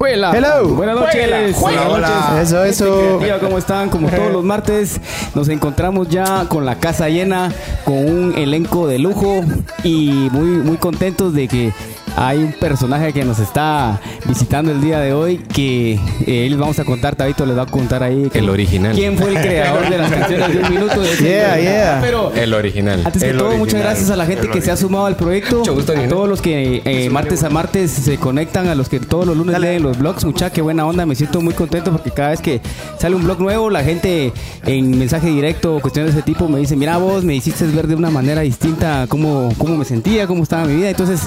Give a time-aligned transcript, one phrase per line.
[0.00, 0.30] Hola.
[0.32, 0.68] Hello.
[0.68, 1.56] Buenas noches.
[1.60, 2.08] Hola, Buenas hola.
[2.30, 2.48] noches.
[2.48, 3.20] Eso, eso.
[3.40, 3.90] ¿Cómo están?
[3.90, 5.00] Como todos los martes,
[5.34, 7.52] nos encontramos ya con la casa llena,
[7.84, 9.42] con un elenco de lujo
[9.82, 11.72] y muy, muy contentos de que
[12.20, 15.92] hay un personaje que nos está visitando el día de hoy que
[16.26, 18.28] eh, les vamos a contar, Tabito les va a contar ahí.
[18.32, 18.94] que- El original.
[18.94, 21.00] ¿Quién fue el creador de las canciones de un minuto?
[21.00, 21.98] De Yeah, yeah.
[22.02, 23.02] Pero El original.
[23.04, 25.58] antes que El todo, muchas gracias a la gente que se ha sumado al proyecto.
[25.58, 28.98] Mucho gusto, a todos los que eh, martes a martes se conectan, a los que
[29.00, 30.24] todos los lunes leen los blogs.
[30.24, 31.06] Mucha, qué buena onda.
[31.06, 32.60] Me siento muy contento porque cada vez que
[32.98, 34.32] sale un blog nuevo, la gente
[34.66, 37.86] en mensaje directo o cuestiones de ese tipo me dice: Mira, vos me hiciste ver
[37.86, 40.90] de una manera distinta cómo, cómo me sentía, cómo estaba mi vida.
[40.90, 41.20] Entonces,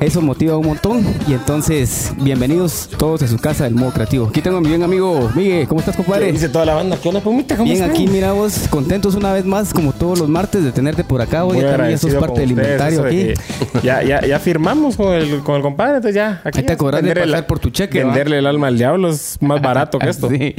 [0.00, 1.04] eso motiva un montón.
[1.26, 4.26] Y entonces, bienvenidos todos a su casa del modo creativo.
[4.28, 5.66] Aquí tengo a mi bien amigo Miguel.
[5.66, 6.30] ¿Cómo estás, compadre?
[6.32, 7.56] Dice toda la banda, ¿qué onda, Pumita?
[7.56, 7.90] ¿Cómo Bien, están?
[7.90, 11.44] aquí mira vos, contentos una vez más, como todos los martes, de tenerte por acá.
[11.44, 13.34] Hoy Muy también ya sos parte del inventario aquí.
[13.82, 16.40] Ya, ya, ya firmamos con el, con el compadre, entonces ya.
[16.44, 18.08] Aquí Ahí te ya, acordás de pasar la- por tu cheque, ¿va?
[18.10, 20.28] Venderle el alma al diablo es más barato que esto.
[20.28, 20.54] Sí.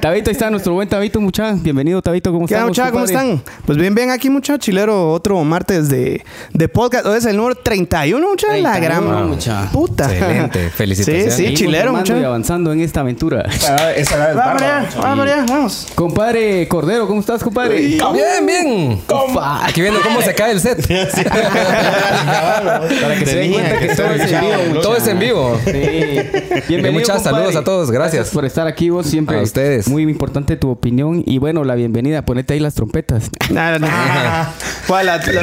[0.00, 1.52] Tabito, ahí está nuestro buen Tabito, mucha.
[1.52, 2.66] Bienvenido, Tabito, ¿cómo ¿Qué estás?
[2.68, 2.92] muchachos?
[2.92, 3.42] ¿Cómo están?
[3.64, 4.64] Pues bien, bien, aquí, muchachos.
[4.64, 6.22] Chilero, otro martes de,
[6.52, 7.06] de podcast.
[7.06, 8.73] Hoy es el número 31, muchachos.
[8.74, 9.70] La 31, gran mucha.
[9.72, 10.04] puta.
[10.12, 11.34] Excelente, felicitaciones.
[11.34, 12.20] Sí, sí, chilero, muchachos.
[12.20, 13.44] Y avanzando en esta aventura.
[13.68, 15.86] Ah, esa era el Vamos allá, vamos allá, vamos.
[15.94, 17.80] Compadre Cordero, ¿cómo estás, compadre?
[17.80, 19.00] Bien, bien.
[19.08, 19.66] Ufa.
[19.66, 20.86] Aquí viendo cómo se cae el set.
[22.24, 24.80] Para que se den cuenta que todo es en vivo.
[24.80, 25.60] Todo es en vivo.
[25.64, 25.70] Sí.
[26.68, 26.92] Bienvenido.
[26.92, 27.36] Muchas compadre.
[27.38, 28.30] saludos a todos, gracias.
[28.30, 29.38] por estar aquí vos siempre.
[29.38, 29.88] A ustedes.
[29.88, 32.22] Muy importante tu opinión y bueno, la bienvenida.
[32.22, 33.30] Ponete ahí las trompetas.
[33.50, 34.52] Nada, nada.
[34.86, 35.06] ¿Cuál?
[35.06, 35.42] La- la-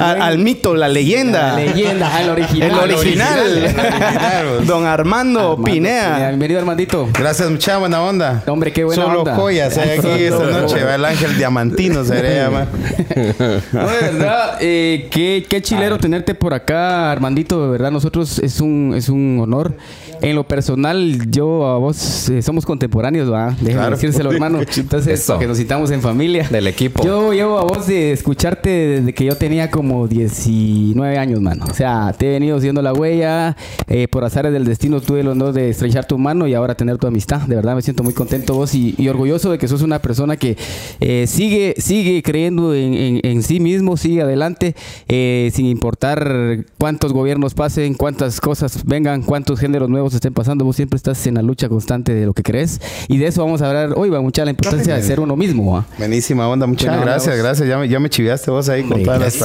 [0.00, 1.54] Al, mito, la leyenda.
[1.54, 2.70] La leyenda, el original.
[2.70, 4.66] El original.
[4.66, 6.28] Don Armando, Armando Pinea.
[6.28, 7.08] Bienvenido, Armandito.
[7.12, 8.42] Gracias, mucha buena onda.
[8.46, 9.34] Hombre, qué buena Solo onda.
[9.34, 10.82] joyas hay aquí esta noche.
[10.82, 12.68] va El ángel diamantino se debería llamar.
[13.72, 17.64] No, de verdad, eh, qué, qué chilero tenerte por acá, Armandito.
[17.64, 19.74] De verdad, nosotros es un, es un honor.
[20.22, 23.48] En lo personal, yo a vos eh, somos contemporáneos, ¿va?
[23.60, 23.96] Déjame Claro.
[23.96, 24.60] decírselo, hermano.
[24.76, 25.38] Entonces, Eso.
[25.38, 26.48] que nos citamos en familia.
[26.48, 27.04] Del equipo.
[27.04, 31.64] Yo llevo a vos de escucharte desde que yo tenía como 19 años, mano.
[31.68, 33.56] O sea, te he venido siendo la huella.
[33.88, 36.96] eh, por azares del destino tuve el honor de estrechar tu mano y ahora tener
[36.98, 37.42] tu amistad.
[37.42, 40.36] De verdad, me siento muy contento vos y, y orgulloso de que sos una persona
[40.36, 40.56] que
[41.00, 44.74] eh, sigue, sigue creyendo en, en- en sí mismo, sigue adelante,
[45.08, 50.64] eh, sin importar cuántos gobiernos pasen, cuántas cosas vengan, cuántos géneros nuevos estén pasando.
[50.64, 52.80] Vos siempre estás en la lucha constante de lo que crees.
[53.08, 55.72] Y de eso vamos a hablar hoy, va mucha la importancia de ser uno mismo.
[55.74, 55.84] ¿va?
[55.98, 57.68] Buenísima onda, muchas Buena gracias, gracias.
[57.68, 59.32] Ya me, ya me chiviaste vos ahí con todas las.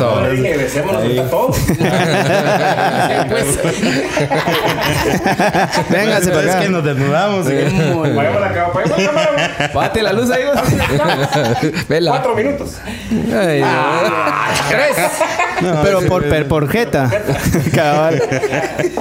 [3.30, 3.60] Pues,
[5.90, 6.60] Véngase para Es acá.
[6.62, 7.48] que nos desnudamos.
[7.50, 7.68] ¿eh?
[8.16, 8.50] Vayamos a
[9.60, 9.70] la.
[9.74, 10.44] Pate luz ahí.
[11.90, 12.12] Vela.
[12.12, 12.76] Cuatro minutos.
[13.34, 13.64] Ay,
[15.84, 17.10] pero por, per- por jeta.
[17.74, 18.22] Cabal.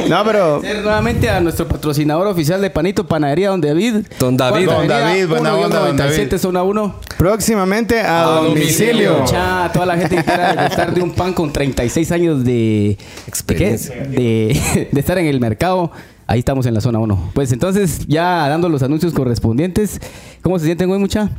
[0.08, 0.60] No, pero.
[0.62, 4.06] Nuevamente a nuestro patrocinador oficial de Panito Panadería, Don David.
[4.18, 4.66] Don David.
[4.66, 6.42] Don David, buena onda, don 97, David.
[6.42, 7.00] zona 1.
[7.16, 9.24] Próximamente a, domicilio.
[9.24, 13.94] Cha, toda la gente que quiera gustar de un pan con 36 años de Experiencia.
[13.94, 14.60] ¿de, qué?
[14.74, 15.90] de, de estar en el mercado.
[16.26, 17.30] Ahí estamos en la zona 1.
[17.34, 20.00] Pues entonces, ya dando los anuncios correspondientes,
[20.42, 21.30] ¿cómo se sienten hoy, mucha?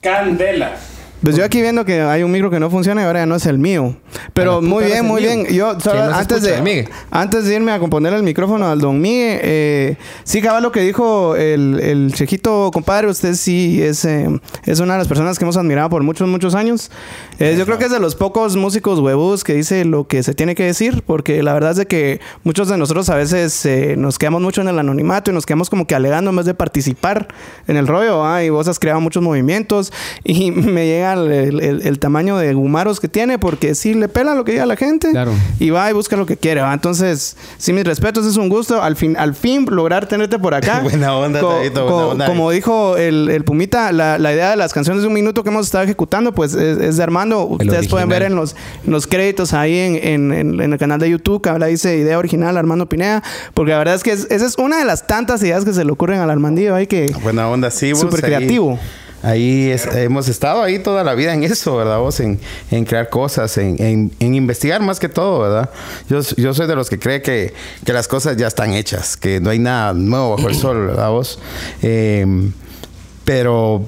[0.00, 0.76] Candela.
[1.22, 3.34] Pues yo aquí viendo que hay un micro que no funciona y ahora ya no
[3.34, 3.96] es el mío.
[4.34, 5.30] Pero muy no bien, muy mío.
[5.30, 5.46] bien.
[5.54, 6.56] Yo solo ¿Quién nos antes escucha?
[6.56, 6.88] de Migue.
[7.10, 10.80] antes de irme a componer el micrófono al don Migue, eh, sí cabal lo que
[10.80, 14.28] dijo el, el chejito compadre, usted sí es, eh,
[14.64, 16.90] es una de las personas que hemos admirado por muchos, muchos años.
[17.40, 20.34] Eh, yo creo que es de los pocos músicos huevos que dice lo que se
[20.34, 23.94] tiene que decir, porque la verdad es de que muchos de nosotros a veces eh,
[23.96, 26.54] nos quedamos mucho en el anonimato y nos quedamos como que alegando en vez de
[26.54, 27.28] participar
[27.66, 29.92] en el rollo, y vos has creado muchos movimientos
[30.24, 34.34] y me llega el, el- el tamaño de gumaros que tiene, porque sí le pela
[34.34, 35.32] lo que diga la gente Claro.
[35.58, 36.74] y va y busca lo que quiere, ¿va?
[36.74, 40.80] Entonces, sí, mis respetos, es un gusto al fin, al fin lograr tenerte por acá.
[40.82, 42.26] Buena onda, Tabito, buena onda.
[42.26, 45.48] Como dijo el, el Pumita, la, la idea de las canciones de un minuto que
[45.50, 47.44] hemos estado ejecutando, pues es, es de Armando.
[47.46, 48.54] Ustedes pueden ver en los,
[48.84, 51.96] en los créditos ahí en, en- en- en el canal de YouTube que habla, dice
[51.96, 53.22] idea original Armando Pinea,
[53.54, 55.84] porque la verdad es que es- esa es una de las tantas ideas que se
[55.84, 58.72] le ocurren al Armandillo ahí que Buena onda, sí, súper creativo.
[58.72, 58.78] Ahí
[59.24, 61.98] es- hemos estado ahí toda la vida en eso, ¿verdad?
[61.98, 62.38] Vos en,
[62.70, 65.70] en crear cosas, en, en- en investigar más que todo, ¿verdad?
[66.08, 67.52] Yo, yo soy de los que cree que,
[67.84, 71.10] que las cosas ya están hechas, que no hay nada nuevo bajo el sol, ¿verdad?
[71.10, 71.38] Vos.
[71.82, 72.50] Eh,
[73.24, 73.84] pero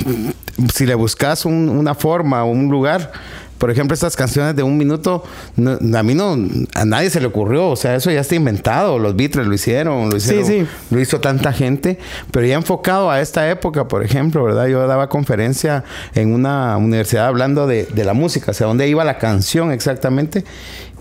[0.75, 3.13] si le buscas un- una forma, un lugar,
[3.61, 5.23] por ejemplo, estas canciones de un minuto,
[5.57, 6.37] no- a mí no,
[6.75, 10.09] a nadie se le ocurrió, o sea, eso ya está inventado, los Beatles lo hicieron,
[10.09, 10.67] lo hicieron, sí.
[10.91, 11.99] lo hizo tanta gente,
[12.31, 14.67] pero ya enfocado a esta época, por ejemplo, ¿verdad?
[14.67, 15.85] Yo daba conferencia
[16.15, 20.45] en una universidad hablando de, de la música, o sea, dónde iba la canción exactamente.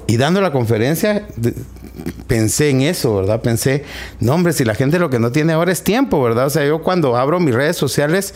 [0.10, 1.28] Y dando la conferencia,
[2.26, 3.44] pensé en eso, ¿verdad?
[3.44, 3.84] Pensé,
[4.20, 6.48] no, hombre, si la gente lo que no tiene ahora es tiempo, ¿verdad?
[6.48, 8.34] O sea, yo cuando abro mis redes sociales,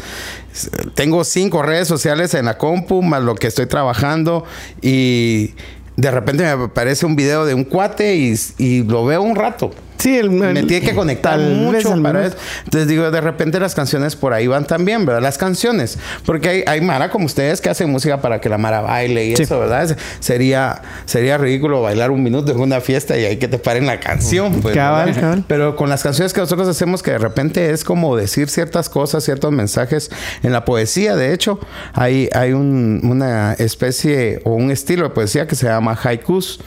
[0.93, 4.45] tengo cinco redes sociales en la compu, más lo que estoy trabajando,
[4.83, 5.55] y
[5.97, 9.71] de repente me aparece un video de un cuate y, y lo veo un rato.
[10.03, 12.35] Sí, el, Me el- tiene que conectar tal vez mucho para eso.
[12.65, 15.21] Entonces digo, de repente las canciones por ahí van también, ¿verdad?
[15.21, 15.97] Las canciones.
[16.25, 19.35] Porque hay, hay Mara como ustedes que hacen música para que la Mara baile y
[19.37, 19.43] Sí.
[19.43, 19.95] eso, ¿verdad?
[20.19, 23.99] Sería, sería ridículo bailar un minuto en una fiesta y ahí que te paren la
[24.01, 24.61] canción.
[24.61, 25.43] Pues, Cabal, cabal.
[25.47, 29.23] Pero con las canciones que nosotros hacemos, que de repente es como decir ciertas cosas,
[29.23, 30.11] ciertos mensajes.
[30.43, 31.59] En la poesía, de hecho,
[31.93, 36.59] hay, hay un- una especie o un estilo de poesía que se llama haikus,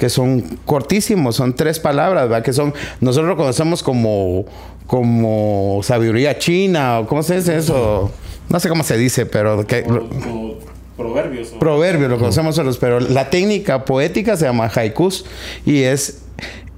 [0.00, 2.42] que son cortísimos, son tres palabras, ¿verdad?
[2.42, 4.46] Que son, nosotros lo conocemos como,
[4.86, 8.10] como sabiduría china, o cómo se dice eso.
[8.48, 10.54] No sé cómo se dice, pero que, Como
[10.96, 11.52] proverbios.
[11.54, 15.26] o- proverbio, lo conocemos nosotros, pero la técnica poética se llama haikus
[15.66, 16.22] y es,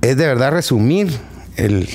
[0.02, 1.08] es de verdad resumir
[1.56, 1.88] el,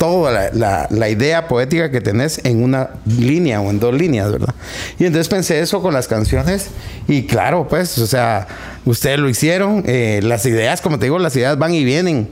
[0.00, 4.32] toda la, la- la idea poética que tenés en una línea o en dos líneas,
[4.32, 4.54] ¿verdad?
[4.98, 6.68] Y entonces pensé eso con las canciones
[7.06, 8.46] y claro, pues, o sea,
[8.86, 12.30] ustedes lo hicieron, eh, las ideas, como te digo, las ideas van y vienen.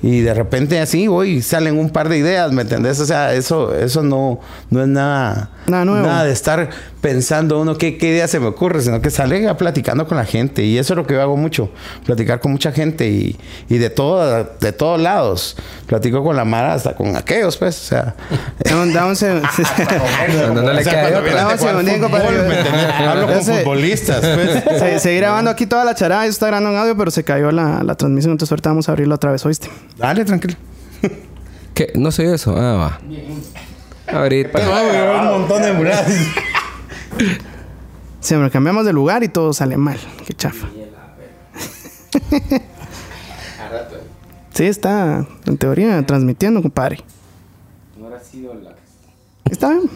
[0.00, 3.00] Y de repente así, hoy salen un par de ideas, ¿me entendés?
[3.00, 4.38] O sea, eso, eso no,
[4.70, 6.06] no es nada, Nada nuevo.
[6.06, 6.68] nada de estar
[7.00, 10.24] pensando uno qué, qué idea se me ocurre, sino que sale ya platicando con la
[10.24, 10.64] gente.
[10.64, 11.70] Y eso es lo que yo hago mucho,
[12.04, 13.36] platicar con mucha gente y,
[13.68, 15.56] y de, todo, de todos lados.
[15.86, 17.76] Platico con la Mara hasta con aquellos, pues.
[17.80, 18.14] O sea,
[18.64, 19.40] Dame un- dame un seg-
[20.50, 21.20] Cuando no le o sea, queda de cuando otra.
[21.20, 22.26] vienes de Dame un jugar segundín, compadre.
[22.28, 22.84] fútbol, ¿me entendés?
[23.08, 24.64] Hablo con futbolistas, pues.
[24.80, 26.24] Se, seguí grabando aquí toda la charada.
[26.24, 28.32] Yo estaba grabando en audio, pero se cayó la, la transmisión.
[28.32, 29.68] Entonces ahorita vamos a abrirlo otra vez, ¿oíste?
[29.96, 30.54] Dale, tranquilo.
[31.74, 31.92] ¿Qué?
[31.94, 32.54] No soy eso.
[32.58, 33.00] Ah, va.
[34.18, 34.58] Ahorita.
[34.58, 36.18] un montón de murales.
[38.20, 39.98] Siempre cambiamos de lugar y todo sale mal.
[40.26, 40.68] Qué chafa.
[44.54, 46.98] Sí, está en teoría transmitiendo, compadre.
[49.48, 49.88] Está bien.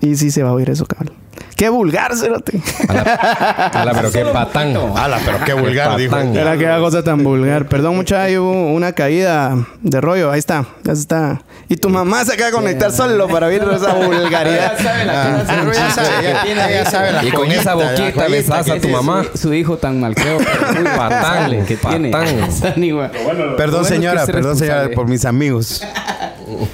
[0.00, 1.21] Y sí se va a oír eso, cabrón.
[1.62, 2.60] Qué vulgar, cerote.
[2.88, 4.76] Ala, pero qué patán.
[4.96, 6.16] Ala, pero qué vulgar, dijo.
[6.18, 7.68] Era que cosa tan vulgar.
[7.68, 10.32] Perdón, mucha, ahí hubo una caída de rollo.
[10.32, 11.42] Ahí está, ya está.
[11.68, 14.72] Y tu mamá se acaba de conectar solo para ver esa vulgaridad.
[15.08, 16.08] Ah, ya sabe,
[16.52, 18.96] ya- ya sabe la Y con esa la boquita besas a tu tiene.
[18.96, 19.24] mamá.
[19.32, 20.40] Su, su hijo tan malcreo.
[20.40, 22.10] Muy Patán, que tiene.
[23.56, 25.80] Perdón, señora, perdón, señora, por mis amigos.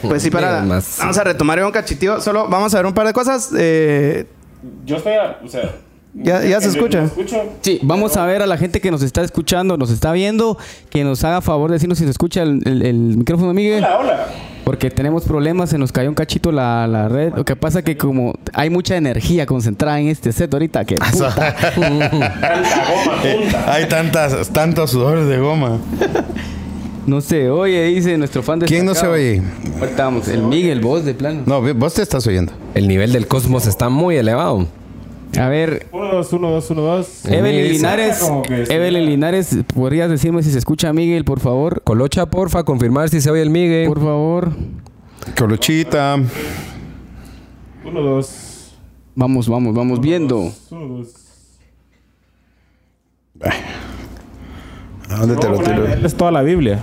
[0.00, 0.62] Pues sí, para.
[0.62, 2.22] Vamos a retomar un cachitío.
[2.22, 3.50] Solo vamos a ver un par de cosas.
[3.54, 4.24] Eh,
[4.84, 5.74] Yo estoy, a- o sea...
[6.14, 7.06] Ya- ya se ¿me- escucha.
[7.60, 10.56] Sí, vamos a ver a la gente que nos está escuchando, nos está viendo,
[10.90, 13.84] que nos haga favor de decirnos si se escucha el, el- el micrófono, Miguel.
[13.84, 14.26] Hola, hola.
[14.64, 17.32] Porque tenemos problemas, se nos cayó un cachito la, la red.
[17.36, 21.34] Lo que pasa que como hay mucha energía concentrada en este set ahorita que puta,
[21.34, 22.10] Tanta goma
[23.22, 23.72] junta.
[23.72, 25.78] Hay tantas, tantos sudores de goma.
[27.08, 29.42] no se oye, dice nuestro fan de ¿Quién no se oye?
[29.80, 31.42] Ahorita vamos, el Miguel, vos de plano.
[31.46, 32.52] No, vos te estás oyendo.
[32.74, 34.66] El nivel del cosmos está muy elevado.
[35.38, 37.24] A ver, Uno, dos, uno, dos, uno, dos.
[37.26, 38.30] Evelyn dice- Linares, sí.
[38.72, 41.82] Evelyn Linares, ¿podrías decirme si se escucha a Miguel, por favor?
[41.82, 43.86] Colocha, porfa, confirmar si se oye el Migue.
[43.86, 44.50] Por favor.
[45.36, 46.16] Colochita.
[47.84, 48.74] Uno, dos.
[49.14, 50.50] Vamos, vamos, vamos viendo.
[50.70, 51.08] Uno, dos.
[55.10, 55.86] ¿A dónde te lo tiro?
[56.04, 56.80] Es toda la Biblia.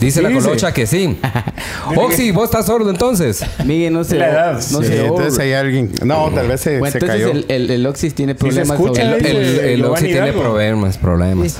[0.00, 0.40] Dice la Dice.
[0.42, 1.18] colocha que sí.
[1.96, 3.44] Oxy, vos estás sordo entonces.
[3.66, 4.52] Miguel, no se, La edad.
[4.54, 5.92] no Sí, se entonces hay alguien.
[6.04, 7.30] No, tal vez se, Bueno, se entonces cayó.
[7.32, 8.80] el, el, el Oxys tiene se problemas.
[8.80, 10.40] escucha, sobre- El, el, el Giovanni Oxy tiene Hidalgo.
[10.42, 11.58] problemas, problemas.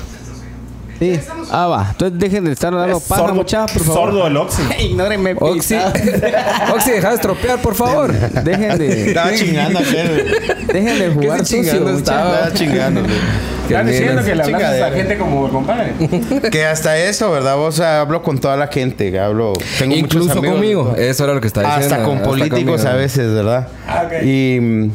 [1.01, 1.19] Sí.
[1.49, 1.87] Ah, va.
[1.89, 3.93] Entonces dejen de estar dando paja, sordo- mucha, por favor.
[4.11, 4.61] Sordo el Oxy.
[4.85, 5.75] Ignórenme, Oxy.
[6.75, 8.11] Oxy, deja de estropear, por favor.
[8.43, 10.67] Dejen de, Estaba chingando aquel.
[10.71, 12.33] dejen de jugar ¿Qué sucio, chingando estaba?
[12.35, 13.01] Estaba chingando.
[13.67, 15.93] Están diciendo que le hablas a esa gente como el compadre.
[16.51, 17.55] Que hasta eso, ¿verdad?
[17.55, 19.17] Vos hablo con toda la gente.
[19.19, 19.53] Hablo.
[19.79, 20.51] Tengo muchos Incluso amigos.
[20.55, 20.95] conmigo.
[20.97, 21.95] Eso era lo que está diciendo.
[21.95, 22.89] Hasta con políticos conmigo.
[22.89, 23.67] a veces, ¿verdad?
[23.87, 24.23] Ah, ok.
[24.23, 24.91] Y,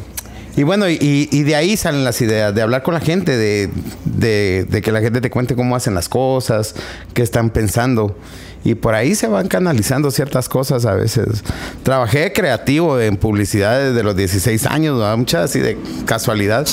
[0.57, 0.97] y bueno, y,
[1.31, 3.69] y de ahí salen las ideas, de hablar con la gente, de,
[4.03, 6.73] de, que la gente te cuente cómo hacen las cosas,
[7.13, 8.17] qué están pensando.
[8.63, 11.43] Y por ahí se van canalizando ciertas cosas a veces.
[11.83, 15.15] Trabajé creativo en publicidad desde los 16 años, ¿verdad?
[15.15, 16.67] muchas así de casualidad.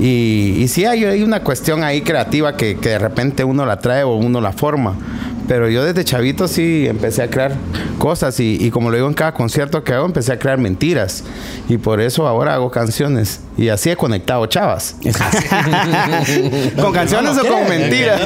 [0.00, 3.80] Y, y sí hay, hay una cuestión ahí creativa que, que de repente uno la
[3.80, 4.94] trae o uno la forma.
[5.48, 7.52] Pero yo desde chavito sí empecé a crear
[7.98, 11.24] cosas y, y como lo digo en cada concierto que hago, empecé a crear mentiras.
[11.68, 13.40] Y por eso ahora hago canciones.
[13.56, 14.96] Y así he conectado chavas.
[16.80, 18.20] ¿Con canciones o con mentiras?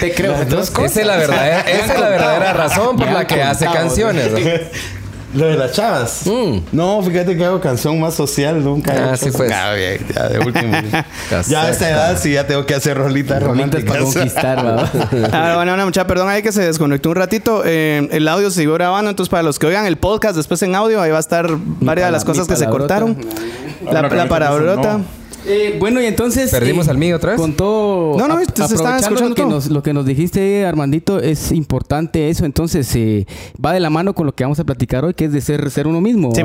[0.00, 0.32] Te creo.
[0.32, 0.92] Las dos cosas.
[0.92, 4.30] Esa es la verdadera, esa es la verdadera razón por la que hace canciones.
[5.34, 6.22] Lo de las chavas.
[6.26, 6.58] Mm.
[6.72, 8.62] No, fíjate que hago canción más social.
[8.62, 9.50] Nunca Ah, sí, pues.
[9.50, 10.72] Bien, ya de último.
[11.48, 14.14] ya a esta edad sí ya tengo que hacer rolitas Rolitas para románticas.
[14.14, 14.90] conquistar, ¿va?
[15.32, 17.62] Ah, bueno, bueno, mucha perdón ahí que se desconectó un ratito.
[17.64, 20.74] Eh, el audio se siguió grabando, entonces para los que oigan el podcast después en
[20.74, 21.48] audio, ahí va a estar
[21.80, 23.16] varias de las cosas que se cortaron.
[23.90, 25.00] La, la palabrota.
[25.46, 26.50] Eh, bueno, y entonces.
[26.50, 27.40] ¿Perdimos al mío otra vez?
[27.40, 28.16] Con todo.
[28.18, 29.50] No, no, se aprovechando escuchando lo que, todo.
[29.50, 32.44] nos, lo que nos dijiste, Armandito, es importante eso.
[32.44, 33.26] Entonces, eh,
[33.64, 35.70] va de la mano con lo que vamos a platicar hoy, que es de ser,
[35.70, 36.34] ser uno mismo.
[36.34, 36.42] Sí.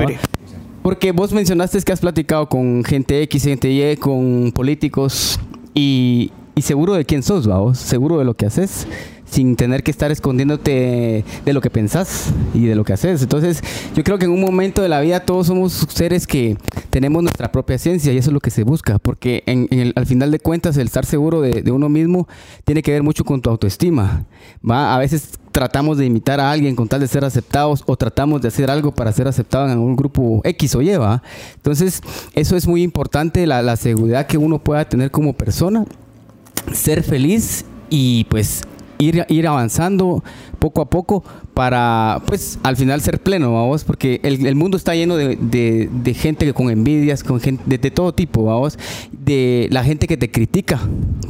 [0.81, 5.39] Porque vos mencionaste que has platicado con gente X, gente Y, con políticos
[5.73, 8.87] y, y seguro de quién sos, vos, seguro de lo que haces,
[9.29, 13.21] sin tener que estar escondiéndote de lo que pensás y de lo que haces.
[13.21, 13.61] Entonces,
[13.95, 16.57] yo creo que en un momento de la vida todos somos seres que
[16.89, 20.05] tenemos nuestra propia esencia y eso es lo que se busca, porque en, el- al
[20.05, 22.27] final de cuentas el estar seguro de, uno mismo
[22.65, 24.25] tiene que ver mucho con tu autoestima.
[24.67, 28.47] A veces tratamos de imitar a alguien con tal de ser aceptados o tratamos de
[28.47, 31.21] hacer algo para ser aceptado en algún grupo X o Y, ¿va?
[31.55, 32.01] Entonces,
[32.33, 35.85] eso es muy importante, la, la seguridad que uno pueda tener como persona,
[36.73, 38.61] ser feliz y pues
[38.99, 40.23] ir, ir avanzando
[40.59, 44.93] poco a poco para pues al final ser pleno, vamos, porque el, el mundo está
[44.93, 48.77] lleno de, de- de gente que con envidias, con gente de, de todo tipo, vamos,
[49.11, 50.79] de la gente que te critica,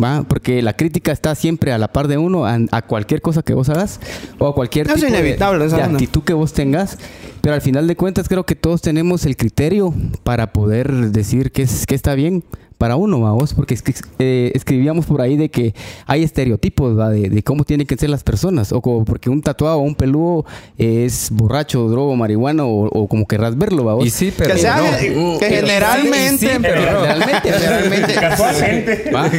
[0.03, 3.43] va, porque la crítica está siempre a la par de uno a, a cualquier cosa
[3.43, 3.99] que vos hagas
[4.39, 6.97] o a cualquier tipo inevitable de actitud que vos tengas,
[7.41, 11.61] pero al final de cuentas creo que todos tenemos el criterio para poder decir que,
[11.63, 12.43] es, que está bien
[12.79, 15.75] para uno, vamos, porque es que, eh, escribíamos por ahí de que
[16.07, 17.09] hay estereotipos ¿va?
[17.09, 19.93] De, de cómo tienen que ser las personas, o como porque un tatuado o un
[19.95, 20.45] peludo
[20.77, 24.05] es borracho, drogo, marihuano, o, o como querrás verlo, vamos.
[24.07, 25.37] Y sí, pero Que sea- no.
[25.39, 26.81] que generalmente- sí, sí, pero.
[27.01, 28.13] Generalmente, Generalmente.
[28.19, 29.11] Casualmente.
[29.13, 29.29] ¿va?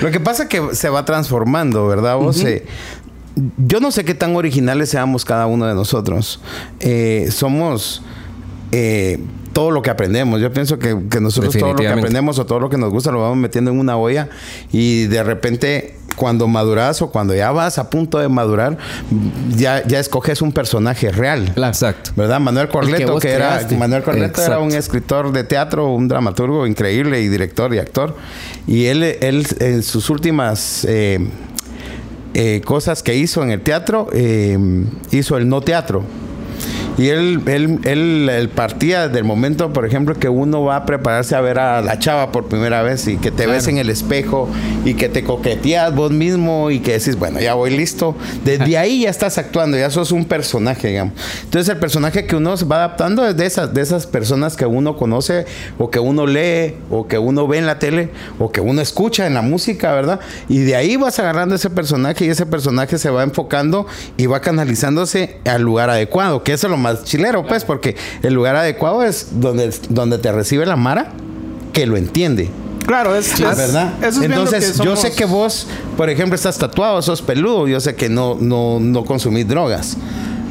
[0.00, 2.16] Lo que pasa es que se va transformando, ¿verdad?
[2.16, 2.64] Vos, Eh,
[3.58, 6.40] yo no sé qué tan originales seamos cada uno de nosotros.
[6.80, 8.02] Eh, somos
[8.72, 9.18] eh,
[9.52, 10.40] todo lo que aprendemos.
[10.40, 13.10] Yo pienso que, que nosotros todo lo que aprendemos o todo lo que nos gusta
[13.10, 14.28] lo vamos metiendo en una olla
[14.72, 18.76] y de repente cuando maduras o cuando ya vas a punto de madurar,
[19.54, 21.52] ya, ya escoges un personaje real.
[21.54, 22.10] Exacto.
[22.16, 22.40] ¿Verdad?
[22.40, 23.76] Manuel Corleto, vos que, era creaste.
[23.76, 28.16] Manuel Corleto era un escritor de teatro, un dramaturgo increíble y director y actor.
[28.66, 31.18] Y él, él en sus últimas eh,
[32.34, 34.58] eh, cosas que hizo en el teatro, eh,
[35.12, 36.02] hizo el no teatro.
[36.98, 41.36] Y él, él, él, él partía del momento, por ejemplo, que uno va a prepararse
[41.36, 44.48] a ver a la chava por primera vez y que te ves en el espejo
[44.84, 48.14] y que te coqueteas vos mismo y que decís, bueno, ya voy listo.
[48.44, 51.14] Desde ahí ya estás actuando, ya sos un personaje, digamos.
[51.44, 54.64] Entonces el personaje que uno se va adaptando es de esas, de esas personas que
[54.64, 55.46] uno conoce
[55.78, 59.26] o que uno lee o que uno ve en la tele o que uno escucha
[59.26, 60.20] en la música, ¿verdad?
[60.48, 63.86] Y de ahí vas agarrando ese personaje y ese personaje se va enfocando
[64.16, 68.34] y va canalizándose al lugar adecuado, que eso es lo más chilero, pues, porque el
[68.34, 71.12] lugar adecuado es donde, donde te recibe la Mara
[71.72, 72.50] que lo entiende.
[72.86, 73.94] Claro, es, es- ¿verdad?
[73.98, 75.66] eso es bien lo Entonces, yo sé que vos,
[75.96, 79.96] por ejemplo, estás tatuado, sos peludo, yo sé que no, no, no consumís drogas,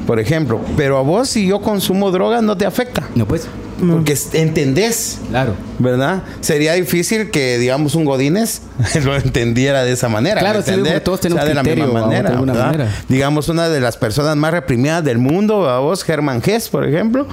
[0.05, 3.47] por ejemplo, pero a vos si yo consumo drogas no te afecta, No, pues,
[3.79, 5.19] porque entendés.
[5.29, 5.53] claro.
[5.77, 6.23] ¿Verdad?
[6.39, 8.61] Sería difícil que, digamos, un Godínez
[9.03, 10.39] lo entendiera de esa manera.
[10.39, 12.71] Claro, ¿me sí, todos tenemos de la misma vamos, de manera, alguna ¿verdad?
[12.71, 12.91] manera.
[13.09, 17.27] Digamos, una de las personas más reprimidas del mundo, a vos, Germán Gess, por ejemplo,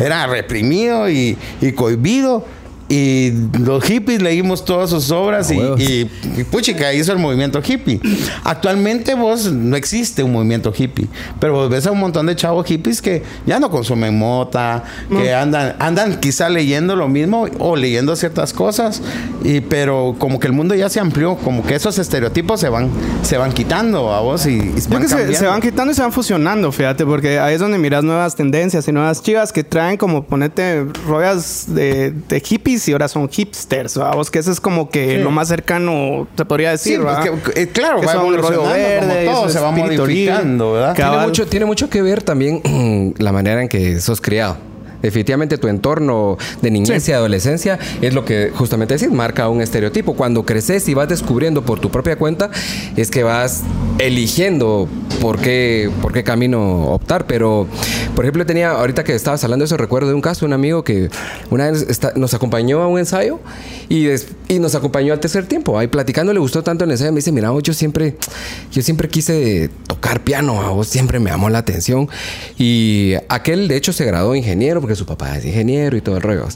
[0.00, 2.44] era reprimido y, y cohibido.
[2.94, 5.80] Y los hippies leímos todas sus obras y, huevos.
[5.80, 7.98] y, y puchica hizo el movimiento hippie.
[8.44, 11.08] Actualmente vos no existe un movimiento hippie,
[11.40, 15.32] pero vos ves a un montón de chavos hippies que ya no consumen mota, que
[15.32, 19.00] andan, andan quizá leyendo lo mismo o leyendo ciertas cosas,
[19.42, 22.90] y, pero como que el mundo ya se amplió, como que esos estereotipos se van,
[23.22, 26.02] se van quitando a vos y, y van que se, se van quitando y se
[26.02, 29.96] van fusionando, fíjate, porque ahí es donde miras nuevas tendencias y nuevas chivas que traen
[29.96, 34.88] como ponete rollas de, de hippies y ahora son hipsters, vamos, que eso es como
[34.90, 37.42] que lo más cercano se podría Sí, decir, pues ¿verdad?
[37.54, 40.94] que- eh, claro, Que va evolucionando, verde, como todo se va modificando, ¿verdad?
[40.94, 44.56] Tiene mucho, tiene mucho que ver también la manera en que sos criado.
[45.02, 50.14] Definitivamente tu entorno de niñez y adolescencia es lo que justamente decís, marca un estereotipo.
[50.14, 52.50] Cuando creces y vas descubriendo por tu propia cuenta,
[52.96, 53.62] es que vas
[53.98, 54.88] eligiendo
[55.20, 57.26] por qué, por qué camino optar.
[57.26, 57.66] Pero,
[58.14, 60.84] por ejemplo, tenía, ahorita que estabas hablando de eso, recuerdo de un caso, un amigo
[60.84, 61.08] que
[61.50, 63.40] una vez está- nos acompañó a un ensayo
[63.88, 65.78] y, des- y nos acompañó al tercer tiempo.
[65.78, 68.16] Ahí platicando, le gustó tanto el ensayo, me dice, mira, yo siempre,
[68.72, 72.08] yo siempre quise tocar piano, a vos siempre me llamó la atención.
[72.58, 76.22] Y aquel, de hecho, se graduó ingeniero porque su papá es ingeniero y todo el
[76.22, 76.48] rollo.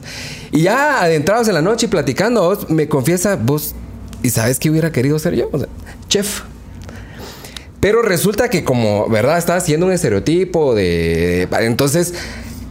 [0.50, 3.75] Y ya adentrados en la noche y platicando, vos me confiesa, vos,
[4.23, 5.50] ¿y sabes qué hubiera querido ser yo?
[5.52, 5.68] O sea,
[6.08, 6.42] chef.
[7.80, 9.37] Pero resulta que como, ¿verdad?
[9.37, 11.46] Estaba haciendo un estereotipo de...
[11.61, 12.14] Entonces,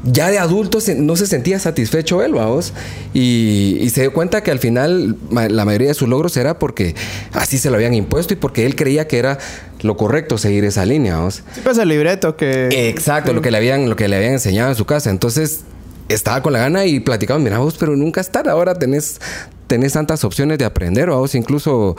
[0.05, 2.73] ya de adulto no se sentía satisfecho él, vamos.
[3.13, 6.95] Y, y se dio cuenta que al final la mayoría de sus logros era porque
[7.33, 9.39] así se lo habían impuesto y porque él creía que era
[9.81, 11.43] lo correcto seguir esa línea, vamos.
[11.53, 12.89] Sí, pues el libreto que...
[12.89, 15.09] Exacto, lo que le habían, lo que le habían enseñado en su casa.
[15.09, 15.61] Entonces,
[16.09, 18.49] estaba con la gana y platicamos, mira vos, pero nunca es tarde.
[18.49, 19.19] Ahora tenés,
[19.67, 21.95] tenés tantas opciones de aprender, vos, incluso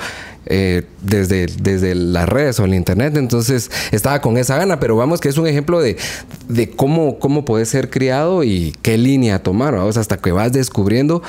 [0.46, 3.16] eh, desde, desde las redes o el internet.
[3.16, 5.96] Entonces, estaba con esa gana, pero vamos que es un ejemplo de,
[6.48, 11.22] de cómo, cómo puedes ser criado y qué línea tomar, vamos, hasta que vas descubriendo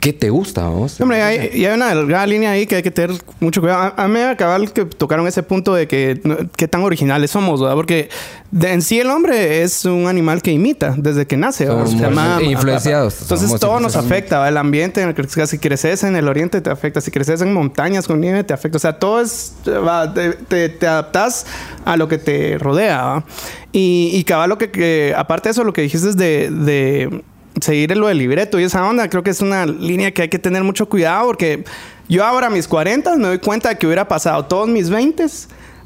[0.00, 1.00] qué te gusta, vamos.
[1.00, 3.92] Hombre, hay, y hay una delgada línea ahí que hay que tener mucho cuidado.
[3.96, 6.20] A, a mí me acaba que tocaron ese punto de que
[6.56, 7.74] qué tan originales somos, ¿verdad?
[7.76, 8.08] Porque
[8.50, 11.66] de- en sí el hombre es un animal que imita desde que nace.
[11.66, 13.20] Somos Se llama- influenciados.
[13.22, 14.48] Entonces Somos todo nos afecta, ¿verdad?
[14.48, 15.46] el ambiente en el que.
[15.46, 18.76] Si creces en el oriente te afecta, si creces en montañas con nieve te afecta.
[18.76, 21.46] O sea, todo es, te, te, te adaptas
[21.84, 23.24] a lo que te rodea.
[23.72, 27.22] Y, y cabal lo que, que- aparte de eso, lo que dijiste es de, de
[27.60, 30.38] seguir lo del libreto y esa onda, creo que es una línea que hay que
[30.38, 31.64] tener mucho cuidado porque
[32.08, 35.26] yo ahora a mis 40 me doy cuenta de que hubiera pasado todos mis 20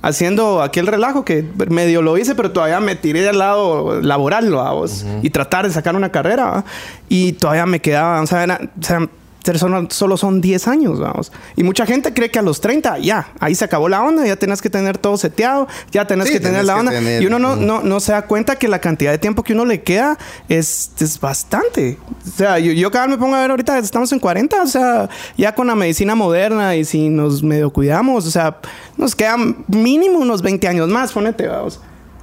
[0.02, 5.06] haciendo aquel relajo que medio lo hice, pero todavía me tiré del lado laboral, vamos,
[5.22, 6.64] y tratar de sacar una carrera, ¿va?
[7.08, 9.08] y todavía me quedaba, o sea, era- o sea,
[9.58, 11.32] solo, solo son 10 años, vamos.
[11.56, 14.36] Y mucha gente cree que a los 30, ya, ahí se acabó la onda, ya
[14.36, 16.92] tenés que tener todo seteado, ya tenés Sí, que tener la que onda.
[16.92, 19.52] tener- Y uno no, no, no se da cuenta que la cantidad de tiempo que
[19.52, 20.18] uno le queda
[20.48, 21.98] es, es bastante.
[22.26, 24.66] O sea, yo, yo cada vez me pongo a ver ahorita, estamos en 40, o
[24.66, 28.58] sea, ya con la medicina moderna y si nos medio cuidamos, o sea,
[28.96, 31.80] nos quedan mínimo unos 20 años más, ponete, vamos.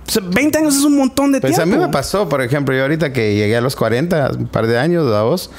[0.09, 1.75] O sea, 20 años es un montón de Pues tiempo.
[1.75, 4.65] a mí me pasó, por ejemplo, yo ahorita que llegué a los 40, un par
[4.65, 5.51] de años, vos,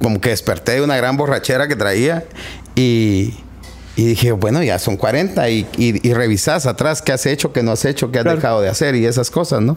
[0.00, 2.24] como que desperté de una gran borrachera que traía
[2.76, 3.34] y,
[3.96, 7.64] y dije, bueno, ya son 40 y, y, y revisás atrás qué has hecho, qué
[7.64, 8.36] no has hecho, qué has Claro.
[8.36, 9.76] dejado de hacer y esas cosas, ¿no?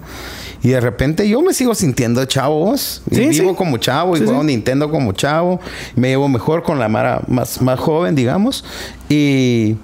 [0.61, 3.55] Y de repente yo me sigo sintiendo chavos, y Sí, vivo sí.
[3.55, 4.45] como chavo y Sí, juego sí.
[4.47, 5.59] Nintendo como chavo,
[5.95, 8.63] me llevo mejor con la Mara más, más joven, digamos,
[9.09, 9.75] y...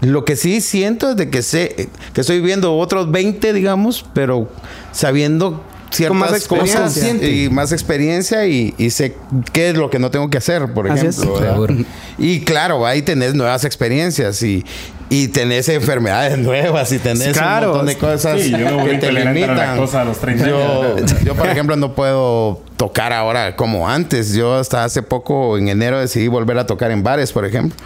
[0.00, 4.48] Lo que sí siento es de que sé que estoy viviendo otros 20, digamos, pero
[4.92, 9.16] sabiendo ciertas más cosas y más experiencia y, y sé
[9.52, 11.16] qué es lo que no tengo que hacer, por Así es.
[11.16, 11.40] ejemplo.
[11.40, 11.52] ¿verdad?
[11.52, 11.74] Seguro.
[12.18, 14.64] Y claro, ahí tenés nuevas experiencias y,
[15.08, 17.66] y tenés enfermedades nuevas y tenés Claro.
[17.72, 19.58] un montón de cosas Sí, yo me que te limitan.
[19.58, 24.34] a los 30 yo, yo, por ejemplo, no puedo tocar ahora como antes.
[24.34, 27.76] Yo hasta hace poco, en enero, decidí volver a tocar en bares, por ejemplo.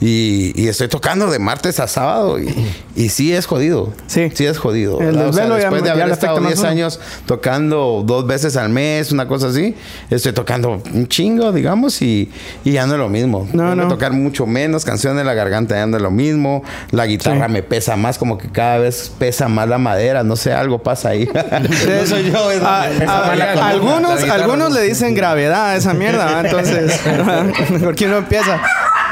[0.00, 2.54] Y, y estoy tocando de martes a sábado y,
[2.94, 3.92] y sí es jodido.
[4.06, 4.30] Sí.
[4.32, 4.98] Sí es jodido.
[4.98, 6.70] O sea, después de haber estado afecta más 10 a uno.
[6.70, 9.74] años tocando dos veces al mes, una cosa así,
[10.08, 12.30] estoy tocando un chingo, digamos, y,
[12.64, 13.48] y ya no es lo mismo.
[13.52, 13.88] No, no.
[13.88, 16.57] tocar mucho menos canciones, la garganta ya no es lo mismo,
[16.90, 17.52] la guitarra Sí.
[17.52, 21.10] me pesa más, como que cada vez pesa más la madera, no sé, algo pasa
[21.10, 21.26] ahí.
[21.32, 22.50] no soy yo.
[22.50, 24.74] es- A- es- a- mala columna, algunos algunos ¿no?
[24.76, 27.00] le dicen gravedad a esa mierda, entonces,
[27.70, 28.60] mejor que uno empieza.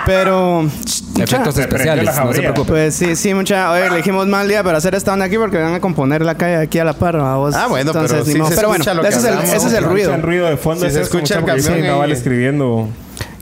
[0.04, 0.64] Pero,
[1.18, 2.68] Efectos especiales, no se preocupe.
[2.70, 3.72] pues sí, sí, mucha.
[3.72, 6.56] Oye, elegimos mal día para hacer esta onda aquí porque van a componer la calle
[6.58, 7.16] aquí a la par.
[7.16, 9.82] Ah, bueno, pero entonces, ni sí se pero bueno, ese es, el, ese es el
[9.84, 10.14] ruido.
[10.14, 12.88] El ruido de fondo se eso, escucha el porque camión sí, cabal y- escribiendo.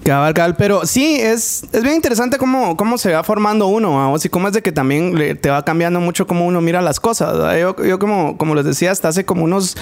[0.04, 0.54] Cabal, cabal.
[0.56, 4.48] Pero sí, es, es bien interesante cómo, cómo se va formando uno, vamos, y cómo
[4.48, 7.58] es de que también le- te va cambiando mucho cómo uno mira las cosas.
[7.58, 9.76] Yo, como, como les decía, hasta hace como unos,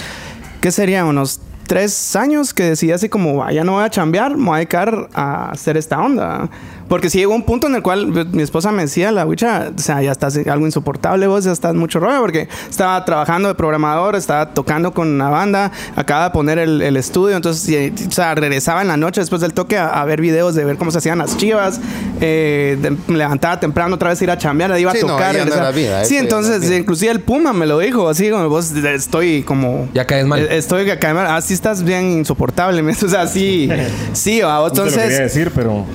[0.61, 1.03] ¿qué sería?
[1.05, 4.53] Unos tres años que decidí así como, "Ah, ya no voy a chambear, me voy
[4.53, 6.49] a dedicar a hacer esta onda.
[6.93, 9.81] Porque sí llegó un punto en el cual mi esposa me decía, la huicha, o
[9.81, 14.15] sea, ya estás algo insoportable vos, ya estás mucho rollo, porque estaba trabajando de programador,
[14.15, 18.35] estaba tocando con una banda, acaba de poner el, el estudio, entonces, y- o sea,
[18.35, 20.99] regresaba en la noche después del toque a, a ver videos de ver cómo se
[20.99, 21.79] hacían las chivas,
[22.21, 25.17] eh, de- me levantaba temprano otra vez a ir a chambear, iba a Sí, tocar.
[25.33, 25.61] ya no regresaba.
[25.69, 29.41] era vida, sí, ya entonces, inclusive el Puma me lo dijo, así como vos estoy
[29.41, 29.89] como...
[29.95, 30.41] Ya caes mal.
[30.41, 31.25] Eh, Estoy que cae mal.
[31.25, 32.83] Así estás bien insoportable.
[32.83, 33.67] me- O sea, sí.
[34.13, 35.33] Sí, va, No te lo quería entonces.
[35.33, 35.85] decir, pero...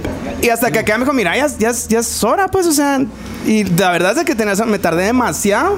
[0.41, 3.01] Y hasta que me dijo, mira, ya, ya, ya es hora, pues, o sea.
[3.47, 5.77] Y la verdad es que tenés- me tardé demasiado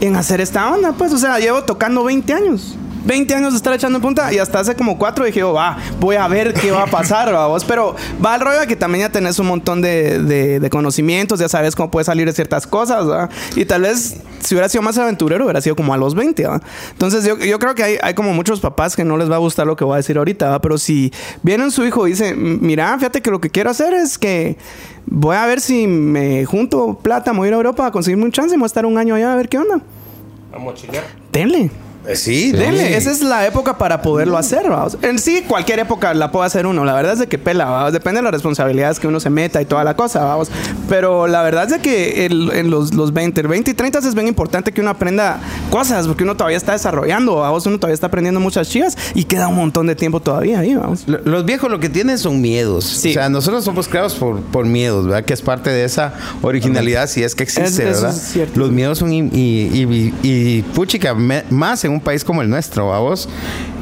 [0.00, 1.12] en hacer esta onda, pues.
[1.12, 2.76] O sea, llevo tocando 20 años.
[3.04, 5.78] 20 años de estar echando en punta y hasta hace como 4 dije, oh, va,
[6.00, 7.64] voy a ver qué va a pasar, va, vos.
[7.64, 11.38] Pero va al rollo de que también ya tenés un montón de, de- de conocimientos,
[11.40, 13.28] ya sabes cómo puede salir de ciertas cosas, ¿va?
[13.56, 16.60] Y tal vez si hubiera sido más aventurero, hubiera sido como a los 20, ¿va?
[16.92, 19.38] Entonces yo, yo creo que hay, hay como muchos papás que no les va a
[19.38, 20.60] gustar lo que voy a decir ahorita, ¿va?
[20.60, 21.12] Pero si
[21.42, 24.56] viene su hijo y dice, mira, fíjate que lo que quiero hacer es que
[25.06, 28.24] voy a ver si me junto plata, me voy a ir a Europa a conseguirme
[28.24, 29.80] un chance y voy a estar un año allá a ver qué onda.
[30.52, 31.04] A chillar.
[31.32, 31.70] Denle.
[32.06, 34.96] Eh, Sí, Dele, esa es la época para poderlo hacer, vamos.
[35.02, 36.84] En sí, cualquier época la puede hacer uno.
[36.84, 37.92] La verdad es de que pela, vamos.
[37.92, 40.50] Depende de las responsabilidades que uno se meta y toda la cosa, vamos.
[40.88, 44.14] Pero la verdad es de que el- en los, los 20, 20 y 30 es
[44.14, 45.40] bien importante que uno aprenda
[45.70, 47.66] cosas, porque uno todavía está desarrollando, vamos.
[47.66, 51.04] Uno todavía está aprendiendo muchas chivas y queda un montón de tiempo todavía ahí, vamos.
[51.06, 52.84] Lo- Los viejos lo que tienen son miedos.
[52.84, 53.10] Sí.
[53.10, 55.24] O sea, nosotros somos creados por, por miedos, ¿verdad?
[55.24, 56.12] Que es parte de esa
[56.42, 58.10] originalidad, si es que existe, Es- ¿verdad?
[58.14, 58.60] es cierto.
[58.60, 62.50] Los miedos son y, y, y- y, puchica, me- más en un país como el
[62.50, 63.28] nuestro, ¿a vos?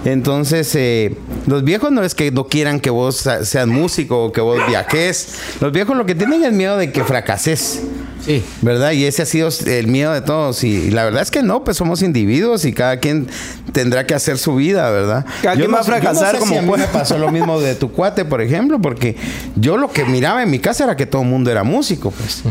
[0.05, 4.41] Entonces, eh, los viejos no es que no quieran que vos seas músico o que
[4.41, 5.39] vos viajes.
[5.61, 7.83] Los viejos lo que tienen es miedo de que fracases.
[8.25, 8.43] Sí.
[8.63, 8.93] ¿Verdad?
[8.93, 10.63] Y ese ha sido el miedo de todos.
[10.65, 13.27] Y la verdad es que no, pues somos individuos y cada quien
[13.73, 15.27] tendrá que hacer su vida, ¿verdad?
[15.43, 16.87] Cada quien va a fracasar sé como si a mí pueda.
[16.87, 19.17] me pasó lo mismo de tu cuate, por ejemplo, porque
[19.57, 22.43] yo lo que miraba en mi casa era que todo el mundo era músico, pues.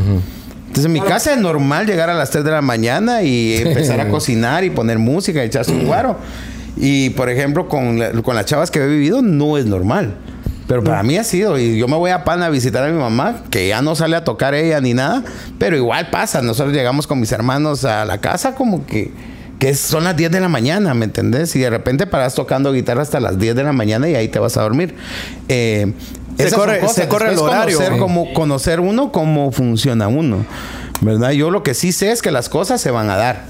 [0.71, 3.99] Entonces en mi casa es normal llegar a las 3 de la mañana y empezar
[3.99, 6.17] a cocinar y poner música y echarse un guaro.
[6.77, 10.15] Y por ejemplo, con, la- con las chavas que he vivido no es normal.
[10.67, 12.97] Pero para mí ha sido, y yo me voy a Pan a visitar a mi
[12.97, 15.21] mamá, que ya no sale a tocar ella ni nada,
[15.59, 16.41] pero igual pasa.
[16.41, 19.11] Nosotros llegamos con mis hermanos a la casa como que,
[19.59, 21.53] que son las 10 de la mañana, ¿me entendés?
[21.57, 24.39] Y de repente paras tocando guitarra hasta las 10 de la mañana y ahí te
[24.39, 24.95] vas a dormir.
[25.49, 25.91] Eh,
[26.37, 27.77] Se esas corre- se corre el horario.
[27.77, 27.99] Conocer, Sí.
[27.99, 30.45] cómo, conocer uno cómo funciona uno.
[31.01, 31.31] ¿Verdad?
[31.31, 33.45] Yo lo que sí sé es que las cosas se van a dar.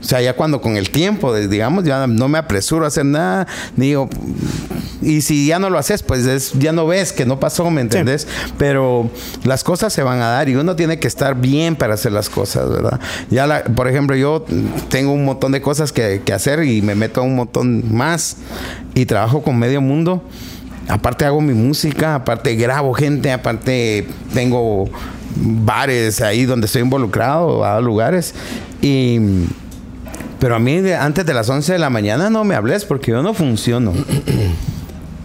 [0.00, 3.46] O sea, ya cuando con el tiempo, digamos, ya no me apresuro a hacer nada,
[3.76, 4.08] ni digo,
[5.02, 7.80] y si ya no lo haces, pues es- ya no ves que no pasó, ¿me
[7.80, 8.28] entendés?
[8.56, 9.10] Pero
[9.44, 12.28] las cosas se van a dar y uno tiene que estar bien para hacer las
[12.30, 13.00] cosas, ¿verdad?
[13.30, 14.44] Ya, la- por ejemplo, yo
[14.90, 18.36] tengo un montón de cosas que, que hacer y me meto a un montón más
[18.94, 20.22] y trabajo con medio mundo.
[20.88, 24.88] Aparte hago mi música, aparte grabo gente, aparte tengo
[25.36, 28.34] bares ahí donde estoy involucrado, a lugares.
[28.80, 29.18] Y,
[30.38, 33.22] pero a mí antes de las 11 de la mañana no me hables porque yo
[33.22, 33.92] no funciono.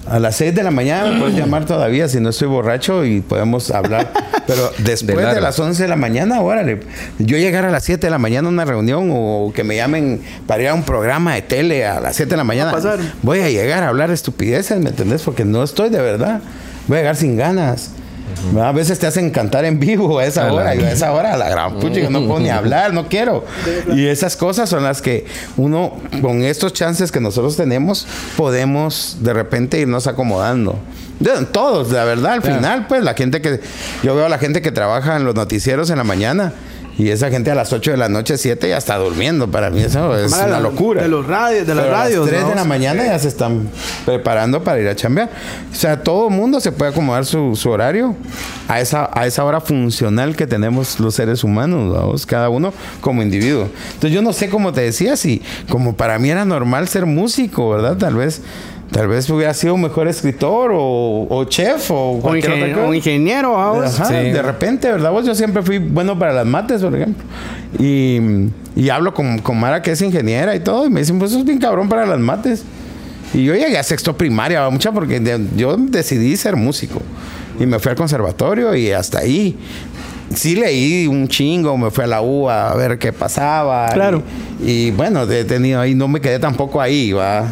[0.08, 3.22] A las 6 de la mañana me puedes llamar todavía si no estoy borracho y
[3.22, 4.12] podemos hablar.
[4.52, 6.82] Pero después de, las 11 de la mañana, órale.
[7.20, 10.22] Yo llegar a las 7 de la mañana a una reunión o que me llamen
[10.46, 12.72] para ir a un programa de tele a las 7 de la mañana.
[12.72, 12.98] A.
[13.22, 15.22] Voy a llegar a hablar estupideces, ¿me entendés?
[15.22, 16.42] Porque no estoy de verdad.
[16.88, 17.92] Voy a llegar sin ganas.
[18.62, 20.76] A veces te hacen cantar en vivo a esa A la- hora.
[20.76, 23.46] Yo a esa hora, la gran pucha, yo no puedo ni hablar, no quiero.
[23.94, 25.26] Y esas cosas son las que
[25.58, 30.78] uno, con estos chances que nosotros tenemos, podemos de repente irnos acomodando.
[31.20, 33.60] De- Todos, la verdad, al final, pues la gente que.
[34.04, 36.54] Yo veo a la gente que trabaja en los noticieros en la mañana.
[36.98, 39.50] Y esa gente a las 8 de la noche, 7 ya está durmiendo.
[39.50, 41.02] Para mí eso es Mala, una locura.
[41.02, 42.28] De los radios, de las Pero radios.
[42.28, 42.56] A las 3 de ¿no?
[42.56, 43.70] la mañana ya se están
[44.06, 45.30] preparando para ir a chambear.
[45.72, 48.16] O sea, todo el mundo se puede acomodar su, su horario
[48.68, 52.26] a esa, a esa hora funcional que tenemos los seres humanos, ¿vamos?
[52.26, 53.68] cada uno como individuo.
[53.88, 57.70] Entonces yo no sé cómo te decía, si como para mí era normal ser músico,
[57.70, 57.98] ¿verdad?
[57.98, 58.42] Tal vez...
[58.92, 62.74] Tal vez hubiera sido un mejor escritor o, o chef o O, cualquier otra ingen-
[62.74, 62.88] cosa.
[62.88, 63.58] o ingeniero.
[63.82, 65.12] Ajá, De repente, ¿verdad?
[65.12, 67.24] Vos, yo siempre fui bueno para las mates, por ejemplo.
[67.80, 68.20] Y,
[68.76, 71.46] y hablo con, con Mara, que es ingeniera y todo, y me dicen, pues sos
[71.46, 72.64] bien cabrón para las mates.
[73.34, 77.02] Y yo llegué a sexto primaria, mucha, porque de- yo decidí ser músico.
[77.62, 79.58] Y me fui al conservatorio y hasta ahí.
[80.36, 83.88] Sí leí un chingo, me fui a la U a ver qué pasaba.
[83.94, 84.22] Claro.
[84.66, 87.46] Y, y bueno, he tenido ahí, no me quedé tampoco ahí, va.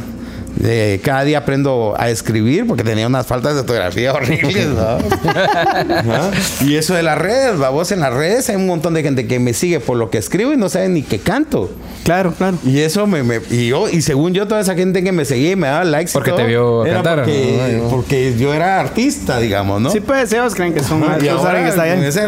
[0.62, 4.82] Eh, cada día aprendo a escribir porque tenía unas faltas de ortografía horribles, ¿no?
[4.82, 6.32] Ajá.
[6.65, 9.26] Y eso de las redes, va, vos en las redes hay un montón de gente
[9.28, 11.72] que me sigue por lo que escribo y no sabe ni qué canto.
[12.04, 12.58] Claro, claro.
[12.65, 15.52] Y eso me, me- y yo, y según yo, toda esa gente que me seguía
[15.52, 17.89] y me daba likes y Porque te vio era cantar, Porque, Ay, no.
[17.89, 19.89] porque yo era artista, digamos, ¿no?
[19.91, 21.24] Sí, pues, ellos creen que son Ajá, más.
[21.24, 22.04] y ahora, que está bien.
[22.04, 22.28] ese-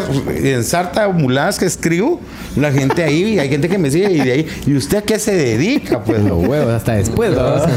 [0.54, 2.20] en sarta muladas que escribo,
[2.56, 5.18] la gente ahí, hay gente que me sigue y de ahí, ¿y usted a qué
[5.18, 6.00] se dedica?
[6.02, 7.68] Pues, Los huevos hasta después, ¿verdad?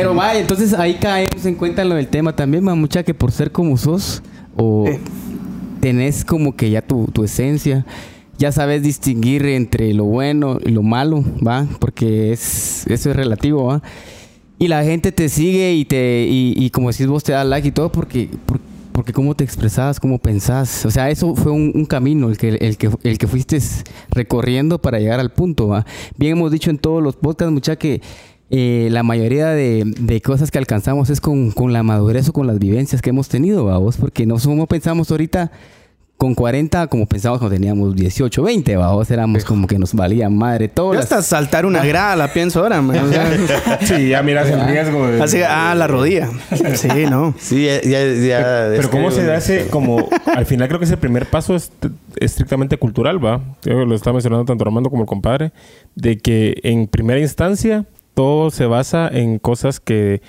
[0.00, 3.52] Pero vaya, entonces ahí caemos en cuenta lo del tema también, mamucha, que por ser
[3.52, 4.22] como sos,
[4.56, 4.98] o Eh.
[5.80, 7.84] tenés como que ya tu, tu esencia,
[8.38, 11.66] ya sabes distinguir entre lo bueno y lo malo, ¿va?
[11.78, 13.82] Porque es, eso es relativo, ¿va?
[14.58, 17.68] Y la gente te sigue y te, y, y como decís vos te da like
[17.68, 18.60] y todo porque, por-
[18.92, 20.84] porque cómo te expresabas, cómo pensás.
[20.84, 23.58] O sea, eso fue un, un camino el que, el, que, el que fuiste
[24.10, 25.86] recorriendo para llegar al punto, ¿va?
[26.18, 28.02] Bien hemos dicho en todos los podcasts, mucha que
[28.50, 32.46] eh, la mayoría de, de cosas que alcanzamos es con, con la madurez o con
[32.46, 33.78] las vivencias que hemos tenido, ¿va?
[33.78, 33.96] vos?
[33.96, 35.50] Porque no somos pensamos ahorita
[36.16, 38.92] con 40 como pensamos cuando teníamos 18, 20, ¿va?
[38.92, 39.10] vos?
[39.10, 40.92] éramos como que nos valía madre todo.
[40.92, 42.98] Yo las- hasta saltar una grada la pienso ahora, man.
[42.98, 45.06] O sea, Sí, ya miras el riesgo.
[45.06, 46.28] de- así, ah, la rodilla.
[46.74, 47.34] Sí, no.
[47.38, 50.98] sí, ya, ya, ya- Pero cómo se da ese, como, al final creo que ese
[50.98, 51.70] primer paso es
[52.16, 53.40] estrictamente cultural, ¿va?
[53.64, 55.52] Yo lo está mencionando tanto Armando como el compadre,
[55.94, 60.22] de que en primera instancia todo se basa en cosas que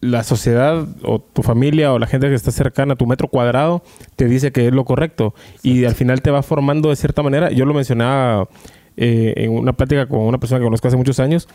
[0.00, 3.82] la sociedad o tu familia o la gente que está cercana a tu metro cuadrado
[4.16, 7.50] te dice que es lo correcto y al final te va formando de cierta manera.
[7.50, 8.48] Yo lo mencionaba
[8.96, 11.48] eh, en una plática con una persona que conozco hace muchos años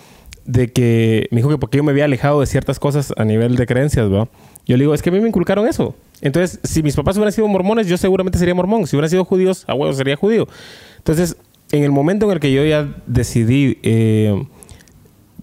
[0.46, 3.56] de que me dijo que porque yo me había alejado de ciertas cosas a nivel
[3.56, 4.30] de creencias, ¿va?
[4.66, 5.96] Yo le digo, es que a mí me inculcaron eso.
[6.22, 8.88] Entonces, si mis papás hubieran sido mormones, yo seguramente sería mormón.
[8.88, 10.48] Si hubieran sido judíos, a huevo sería judío.
[10.98, 11.36] Entonces,
[11.72, 14.46] en el momento en el que yo ya decidí, eh,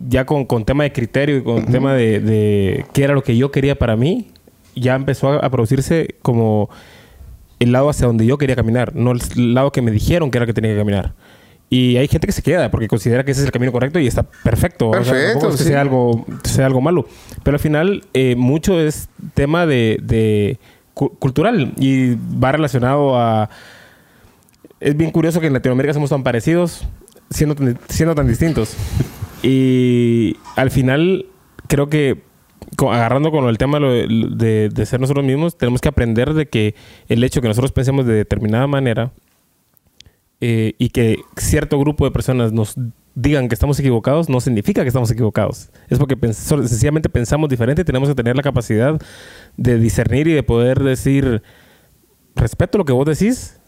[0.08, 3.36] ya con, con tema de criterio y con tema de, de qué era lo que
[3.36, 4.28] yo quería para mí,
[4.74, 6.68] ya empezó a, a producirse como
[7.60, 10.46] el lado hacia donde yo quería caminar, no el lado que me dijeron que era
[10.46, 11.14] que tenía que caminar.
[11.70, 14.06] Y hay gente que se queda porque considera que ese es el camino correcto y
[14.06, 14.90] está perfecto.
[14.90, 15.68] O sea, Perfecto, es que sí.
[15.70, 17.06] sea algo, sea algo malo.
[17.42, 20.58] Pero al final, eh, mucho es tema de, de
[20.92, 23.48] cu- cultural y va relacionado a.
[24.80, 26.86] Es bien curioso que en Latinoamérica somos tan parecidos,
[27.30, 27.54] siendo
[27.88, 28.76] siendo tan distintos.
[29.42, 31.26] Y al final,
[31.68, 32.22] creo que
[32.78, 36.74] agarrando con el tema de, ser nosotros mismos, tenemos que aprender de que
[37.08, 39.12] el hecho que nosotros pensemos de determinada manera
[40.40, 42.74] eh, y que cierto grupo de personas nos
[43.14, 45.70] digan que estamos equivocados no significa que estamos equivocados.
[45.88, 46.34] Es porque pens-
[46.66, 48.98] sencillamente pensamos diferente y tenemos que tener la capacidad
[49.56, 51.42] de discernir y de poder decir,
[52.34, 53.60] respeto lo que vos decís,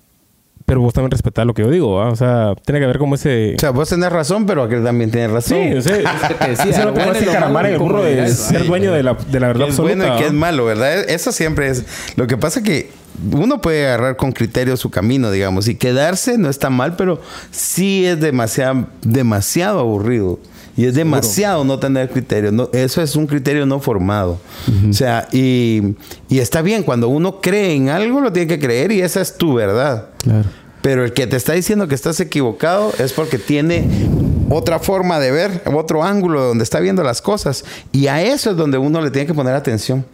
[0.66, 1.96] pero vos también respetar lo que yo digo.
[1.96, 2.08] ¿va?
[2.08, 3.54] O sea, tiene que haber como ese...
[3.56, 5.58] O sea, vos tenés razón, pero aquel también tiene razón.
[5.58, 5.96] Sí, o sea,
[6.30, 8.66] Es te decía, eso no te vas a encaramar en el burro de ser sí.
[8.66, 9.96] dueño de la, de la verdad que es absoluta.
[9.96, 11.08] bueno y que es malo, ¿verdad?
[11.08, 11.84] Eso siempre es.
[12.16, 12.90] Lo que pasa que
[13.32, 18.06] uno puede agarrar con criterio su camino, digamos, y quedarse no está mal, pero sí
[18.06, 20.38] es demasiado, demasiado aburrido.
[20.76, 22.50] Y es demasiado no tener criterio.
[22.50, 24.40] No, eso es un criterio no formado.
[24.88, 25.94] O sea, y,
[26.28, 29.36] y está bien, cuando uno cree en algo, lo tiene que creer y esa es
[29.36, 30.08] tu verdad.
[30.18, 30.48] Claro.
[30.82, 33.88] Pero el que te está diciendo que estás equivocado es porque tiene
[34.50, 37.64] otra forma de ver, otro ángulo donde está viendo las cosas.
[37.92, 40.04] Y a eso es donde uno le tiene que poner atención.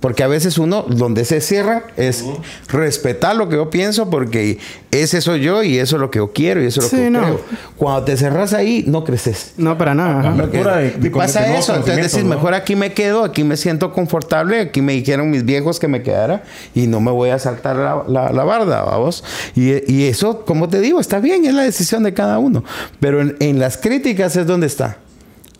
[0.00, 2.22] Porque a veces uno, donde se cierra, es
[2.68, 4.58] respetar lo que yo pienso, porque
[4.90, 6.96] ese soy yo y eso es lo que yo quiero y eso es lo Sí,
[6.96, 7.22] que yo no.
[7.22, 7.40] creo.
[7.76, 9.52] Cuando te cerras ahí, no creces.
[9.56, 10.30] No, para nada.
[10.30, 12.30] Apertura de- de y pasa eso, entonces ¿no?
[12.34, 16.02] mejor aquí me quedo, aquí me siento confortable, aquí me dijeron mis viejos que me
[16.02, 16.42] quedara
[16.74, 19.24] y no me voy a saltar la, la, la barda, vamos.
[19.56, 22.62] Y, y eso, como te digo, está bien, es la decisión de cada uno.
[23.00, 24.98] Pero en, en las críticas es donde está.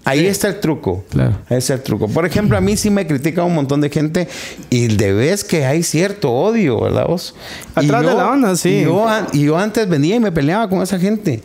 [0.05, 1.05] Ahí está el truco.
[1.11, 1.39] Claro.
[1.49, 2.09] Ahí está el truco.
[2.09, 4.29] Por ejemplo, a mí sí me critica un montón de gente
[4.71, 7.35] y de vez que hay cierto odio, ¿verdad vos?
[7.75, 8.69] Atrás de la onda, sí.
[8.69, 11.43] y yo, an- y yo antes venía y me peleaba con esa gente.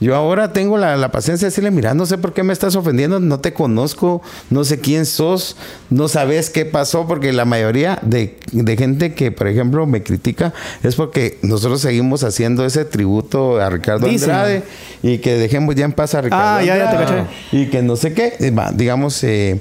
[0.00, 2.74] Yo ahora tengo la, la paciencia de decirle, mira, no sé por qué me estás
[2.76, 5.56] ofendiendo, no te conozco, no sé quién sos,
[5.88, 10.52] no sabes qué pasó, porque la mayoría de, de gente que, por ejemplo, me critica
[10.82, 14.30] es porque nosotros seguimos haciendo ese tributo a Ricardo Dicen.
[14.30, 14.62] Andrade
[15.02, 17.56] y que dejemos ya en paz a Ricardo Ah, ya, ya te Andrade, caché.
[17.56, 19.60] y que no sé qué, eh, digamos, eh,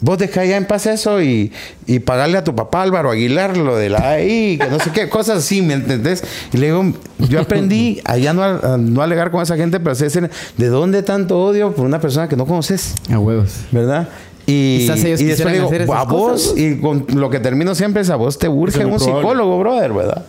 [0.00, 1.52] vos deja ya en paz eso y,
[1.86, 5.08] y pagarle a tu papá Álvaro Aguilar lo de la AI, que no sé qué,
[5.10, 6.22] cosas así, ¿me entendés?
[6.52, 9.92] Y le digo, yo aprendí a ya no, a no alegar con esa gente, pero
[9.92, 12.94] a decir, ¿de dónde tanto odio por una persona que no conoces?
[13.10, 13.52] A huevos.
[13.70, 14.08] ¿Verdad?
[14.46, 16.58] Y, ellos y después digo, hacer esas a vos, cosas.
[16.58, 19.20] y con lo que termino siempre es a vos te urge un probable.
[19.20, 20.24] psicólogo, brother, ¿verdad?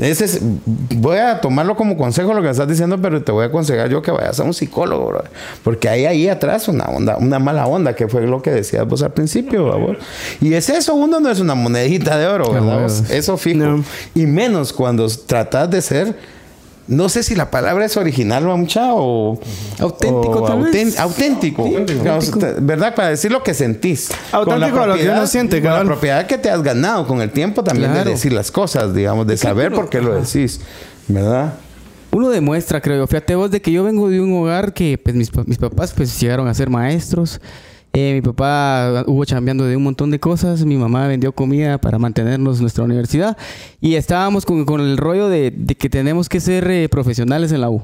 [0.00, 3.44] Ese es, voy a tomarlo como consejo lo que me estás diciendo, pero te voy
[3.44, 5.30] a aconsejar yo que vayas a un psicólogo, brother.
[5.64, 9.02] Porque hay ahí atrás una onda, una mala onda, que fue lo que decías vos
[9.02, 9.96] al principio, ¿verdad?
[10.40, 12.90] Y es eso, uno no es una monedita de oro, ¿verdad?
[13.10, 13.58] Eso fijo.
[13.58, 13.84] No.
[14.14, 16.14] Y menos cuando tratas de ser,
[16.88, 19.38] no sé si la palabra es original o mucha o...
[19.78, 20.74] Auténtico, o tal vez.
[20.74, 21.64] auten- auténtico.
[22.38, 22.94] Te- ¿Verdad?
[22.94, 24.10] Para decir lo que sentís.
[24.32, 27.30] Auténtico a lo que uno siente, con la propiedad que te has ganado con el
[27.30, 28.04] tiempo también Claro.
[28.04, 30.60] de decir las cosas, digamos, de saber por qué lo decís.
[31.08, 31.54] ¿Verdad?
[32.12, 33.06] Uno demuestra, creo yo.
[33.06, 36.18] Fíjate vos de que yo vengo de un hogar que pues mis, mis papás pues
[36.20, 37.40] llegaron a ser maestros.
[37.98, 40.62] Eh, mi papá hubo chambeando de un montón de cosas.
[40.66, 43.38] Mi mamá vendió comida para mantenernos en nuestra universidad.
[43.80, 47.62] Y estábamos con, con el rollo de, de que tenemos que ser eh, profesionales en
[47.62, 47.82] la U.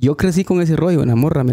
[0.00, 1.44] Yo crecí con ese rollo, en la morra.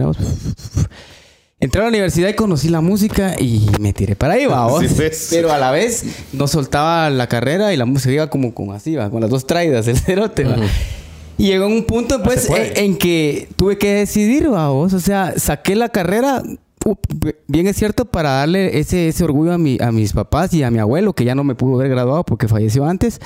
[1.59, 4.67] Entré a la universidad y conocí la música y me tiré para ahí, va.
[4.79, 5.29] Sí, pues.
[5.31, 8.95] Pero a la vez no soltaba la carrera y la música iba como con así,
[8.95, 10.57] va, con las dos traídas, el cerote, va.
[11.39, 12.79] Y llegó un punto, pues, se puede.
[12.79, 14.93] en, en que tuve que decidir, va, vos.
[14.93, 16.57] O sea, saqué la carrera, uh,
[17.47, 20.71] bien es cierto, para darle ese, ese orgullo a, mi, a mis papás y a
[20.71, 23.19] mi abuelo, que ya no me pudo haber graduado porque falleció antes.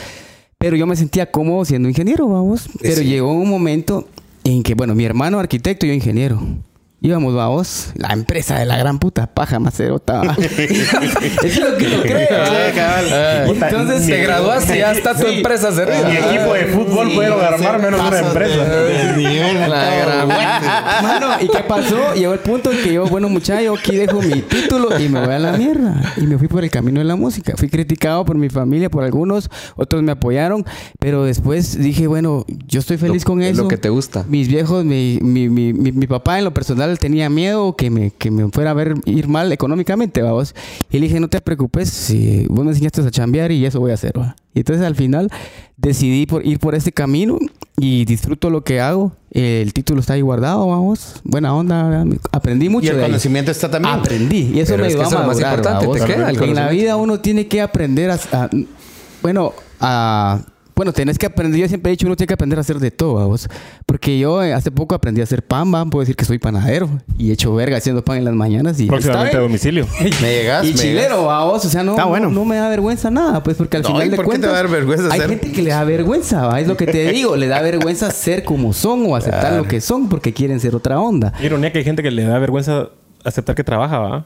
[0.58, 2.70] Pero yo me sentía cómodo siendo ingeniero, vamos.
[2.82, 4.08] Pero llegó un momento
[4.44, 6.42] en que, bueno, mi hermano arquitecto y yo ingeniero.
[7.02, 10.24] Íbamos, vamos, la empresa de la gran puta paja macerota.
[10.40, 12.28] es lo que yo creo.
[12.40, 13.46] ¿va?
[13.46, 15.36] Puta, Entonces Te graduaste y ya está tu Sí.
[15.36, 16.10] empresa cerrada.
[16.10, 18.56] Mi equipo de fútbol pudieron armar menos una empresa.
[19.68, 20.28] La gran-
[21.04, 22.14] Mano, ¿y qué pasó?
[22.16, 25.36] Llegó el punto en que yo, bueno, muchacho, aquí dejo mi título y me voy
[25.36, 26.14] a la mierda.
[26.18, 27.54] Y me fui por el camino de la música.
[27.56, 30.66] Fui criticado por mi familia, por algunos, otros me apoyaron,
[31.00, 33.64] pero después dije, bueno, yo estoy feliz Lo- con es eso.
[33.64, 34.24] lo que te gusta.
[34.28, 38.12] Mis viejos, mi, mi, mi, mi, mi papá en lo personal tenía miedo que me,
[38.12, 40.56] que me fuera a ver ir mal económicamente, vamos.
[40.90, 43.92] Y le dije, no te preocupes, si vos me enseñaste a chambear y eso voy
[43.92, 44.36] a hacer, va.
[44.54, 45.30] Y entonces al final
[45.78, 47.38] decidí por ir por este camino
[47.78, 49.12] y disfruto lo que hago.
[49.32, 51.20] El título está ahí guardado, vamos.
[51.26, 53.10] Buena onda, aprendí mucho Y el de ahí.
[53.10, 53.96] conocimiento está también.
[53.96, 54.52] Aprendí.
[54.54, 56.02] Y eso Pero me es ayudó a más importante, te ¿va vos?
[56.06, 58.20] queda el En la vida uno tiene que aprender a...
[58.32, 58.50] a-
[59.22, 60.42] bueno, a...
[60.76, 62.92] Bueno, tenés que aprender, yo siempre he dicho, uno tiene que aprender a hacer de
[62.92, 63.48] todo, ¿va vos.
[63.86, 65.86] Porque yo eh, hace poco aprendí a hacer pan, ¿va?
[65.86, 68.88] puedo decir que soy panadero y he hecho verga haciendo pan en las mañanas y
[68.88, 69.88] Próximamente a domicilio.
[70.22, 71.64] Me llegas, Y me chilero, ¿va vos?
[71.66, 72.28] o sea, no, bueno.
[72.28, 74.32] no, no me da vergüenza nada, pues porque al No, final ¿y de por qué
[74.32, 75.30] te cuentas va a dar vergüenza hay ser?
[75.30, 76.60] gente que le da vergüenza, ¿va?
[76.60, 79.80] es lo que te digo, le da vergüenza ser como son o aceptar lo que
[79.82, 81.32] son porque quieren ser otra onda.
[81.42, 82.90] Ironía que hay gente que le da vergüenza
[83.24, 84.26] aceptar que trabaja, ¿va?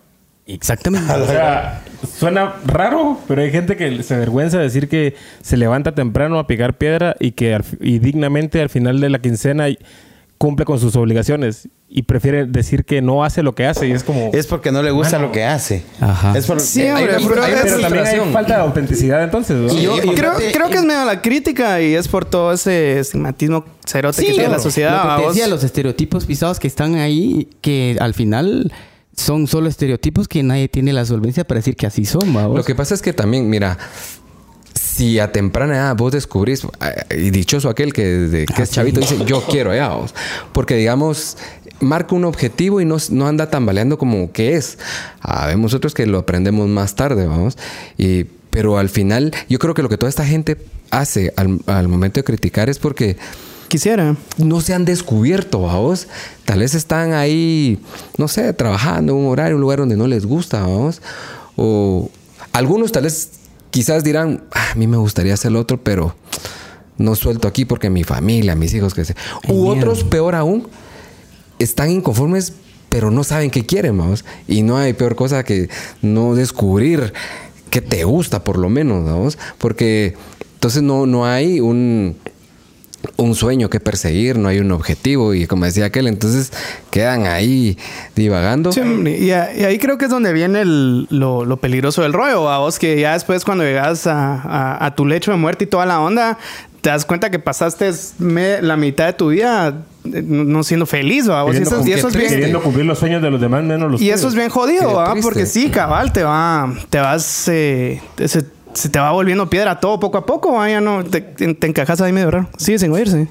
[0.54, 1.12] Exactamente.
[1.20, 1.82] O sea,
[2.18, 6.48] suena raro, pero hay gente que se avergüenza de decir que se levanta temprano a
[6.48, 9.68] picar piedra y que y dignamente al final de la quincena
[10.38, 14.04] cumple con sus obligaciones y prefiere decir que no hace lo que hace y es
[14.04, 15.84] como Es porque no le gusta lo que hace.
[16.00, 16.38] Ajá.
[16.38, 19.74] Es por- Sí, hay pero hay es- también hay falta de autenticidad entonces, ¿no?
[19.74, 22.54] Y yo- y creo, fíjate, creo que es medio la crítica y es por todo
[22.54, 25.02] ese estigmatismo cerote que tiene la Lo sociedad.
[25.02, 28.72] que ¿va te decía, los estereotipos pisados que están ahí, que al final
[29.20, 32.48] son solo estereotipos que nadie tiene la solvencia para decir que así son, ¿va?
[32.48, 33.78] Lo que pasa es que también, mira,
[34.74, 39.44] si a temprana edad vos descubrís, eh, y dichoso aquel que es chavito dice, yo
[39.44, 40.16] quiero allá, vos.
[40.54, 41.38] porque digamos,
[41.82, 44.78] marca un objetivo y no, no anda tambaleando como que es.
[45.22, 47.58] Ah, vemos otros que lo aprendemos más tarde, vamos.
[47.98, 50.58] Y, pero al final, yo creo que lo que toda esta gente
[50.92, 53.18] hace al, al momento de criticar es porque
[53.70, 54.18] Quisiera.
[54.38, 56.08] no se han descubierto, vamos.
[56.44, 57.80] Tal vez están ahí,
[58.18, 61.02] no sé, trabajando en un horario, un lugar donde no les gusta, vamos.
[61.56, 62.10] O
[62.52, 63.30] algunos tal vez
[63.72, 66.16] quizás dirán, "Ah, a mí me gustaría hacer lo otro, pero
[66.98, 69.16] no suelto aquí porque mi familia, mis hijos, que sé.
[69.48, 70.68] U otros, peor aún,
[71.60, 72.54] están inconformes,
[72.90, 74.26] pero no saben qué quieren, vamos.
[74.48, 75.70] Y no hay peor cosa que
[76.02, 77.14] no descubrir
[77.70, 79.38] qué te gusta, por lo menos, vamos.
[79.60, 80.16] Porque
[80.56, 82.18] entonces no, no hay un,
[83.16, 85.34] un sueño que perseguir, no hay un objetivo.
[85.34, 86.52] Y como decía aquel, entonces
[86.92, 87.78] quedan ahí
[88.16, 88.72] divagando.
[88.72, 88.82] Sí,
[89.20, 92.50] y, a- y ahí creo que es donde viene el- lo, lo peligroso del rollo,
[92.50, 95.68] a vos que ya después cuando llegas a, a- a tu lecho de muerte y
[95.68, 96.38] toda la onda,
[96.82, 101.30] te das cuenta que pasaste me- la mitad de tu vida eh, no siendo feliz,
[101.30, 101.44] ¿va?
[101.44, 101.54] vos.
[101.56, 104.02] Y eso, y eso es bien, Queriendo cumplir los sueños de los demás menos los
[104.02, 105.14] y eso es bien jodido, ¿va?
[105.22, 108.46] Porque sí, cabal, te va, te vas, eh, se,
[108.80, 110.70] se te va volviendo piedra todo poco a poco, ¿va?
[110.70, 112.50] Ya no, te, te encajas ahí medio raro.
[112.58, 113.28] Sigue sin oírse.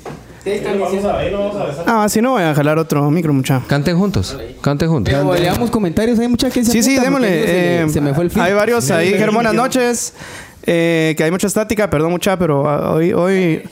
[1.87, 3.61] Ah, si no voy a jalar otro micro, mucha.
[3.67, 5.13] Canten juntos, canten juntos.
[5.13, 7.29] Pero le damos comentarios, hay mucha que se Sí, sí, démosle.
[7.83, 8.43] eh, se me fue el fin.
[8.43, 9.13] Hay varios ahí.
[9.13, 10.15] Dijeron buenas noches.
[10.71, 13.63] Eh, que hay mucha estática, perdón mucha, pero ah, hoy, hoy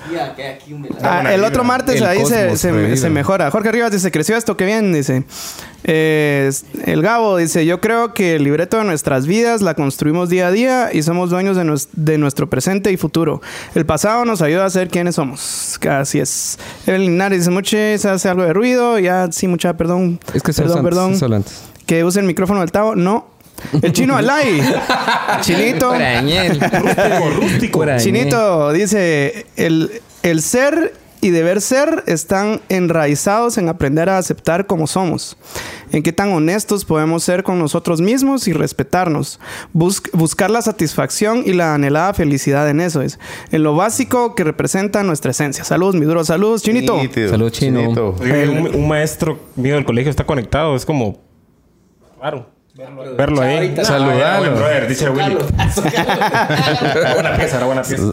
[1.03, 3.51] Ah, el otro martes El ahí se, mejora.
[3.51, 5.25] Jorge Rivas dice, creció esto, qué bien, dice.
[5.85, 6.51] Eh,
[6.87, 10.51] el Gabo dice, yo creo que el libreto de nuestras vidas la construimos día a
[10.51, 13.43] día y somos dueños de, nues- de nuestro presente y futuro.
[13.75, 15.79] El pasado nos ayuda a ser quienes somos.
[15.89, 16.59] Así es.
[16.87, 18.99] Evelyn Linares dice, muche, se hace algo de ruido.
[18.99, 20.19] Ya, sí, mucha, perdón.
[20.33, 21.35] Es que perdón, son perdón.
[21.35, 21.63] Antes.
[21.85, 22.97] Que use el micrófono del Tavo.
[22.97, 23.36] No.
[23.83, 24.61] El chino Alay.
[25.40, 25.92] Chinito.
[27.40, 27.85] rústico.
[27.99, 34.87] Chinito dice, el, el ser y deber ser están enraizados en aprender a aceptar como
[34.87, 35.37] somos,
[35.90, 39.40] en qué tan honestos podemos ser con nosotros mismos y respetarnos,
[39.73, 43.19] Bus- buscar la satisfacción y la anhelada felicidad en eso es,
[43.51, 45.64] en lo básico que representa nuestra esencia.
[45.64, 46.97] Saludos, mi duro, saludos, Chinito.
[46.99, 47.31] Nítido.
[47.31, 47.81] Salud, chino.
[47.81, 48.14] Chinito.
[48.21, 50.77] Oye, un, un maestro mío del colegio está conectado.
[50.77, 51.19] Es como...
[52.21, 52.51] Claro.
[53.17, 53.75] Verlo ahí.
[53.83, 54.55] Saludarlo.
[54.57, 55.37] Brother, dice Willy.
[57.15, 58.05] Buena pieza, era buena pieza.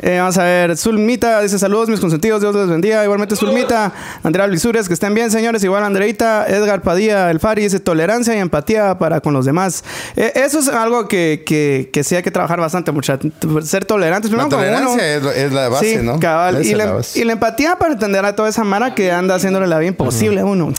[0.00, 3.02] Eh, vamos a ver, Zulmita dice saludos, mis consentidos, Dios les bendiga.
[3.02, 5.64] Igualmente Zulmita, Andrea Blisures, que estén bien, señores.
[5.64, 9.82] Igual Andreita, Edgar Padilla, El Fari dice tolerancia y empatía para con los demás.
[10.14, 13.18] Eh, eso es algo que, que, que sí hay que trabajar bastante, mucha.
[13.62, 14.30] Ser tolerantes.
[14.30, 14.56] La primero uno.
[14.56, 16.20] tolerancia es, es la base, sí, ¿no?
[16.20, 16.64] cabal.
[16.64, 17.18] Y la, la base.
[17.18, 20.40] y la empatía para entender a toda esa mara que anda haciéndole la vida imposible
[20.42, 20.72] a uno.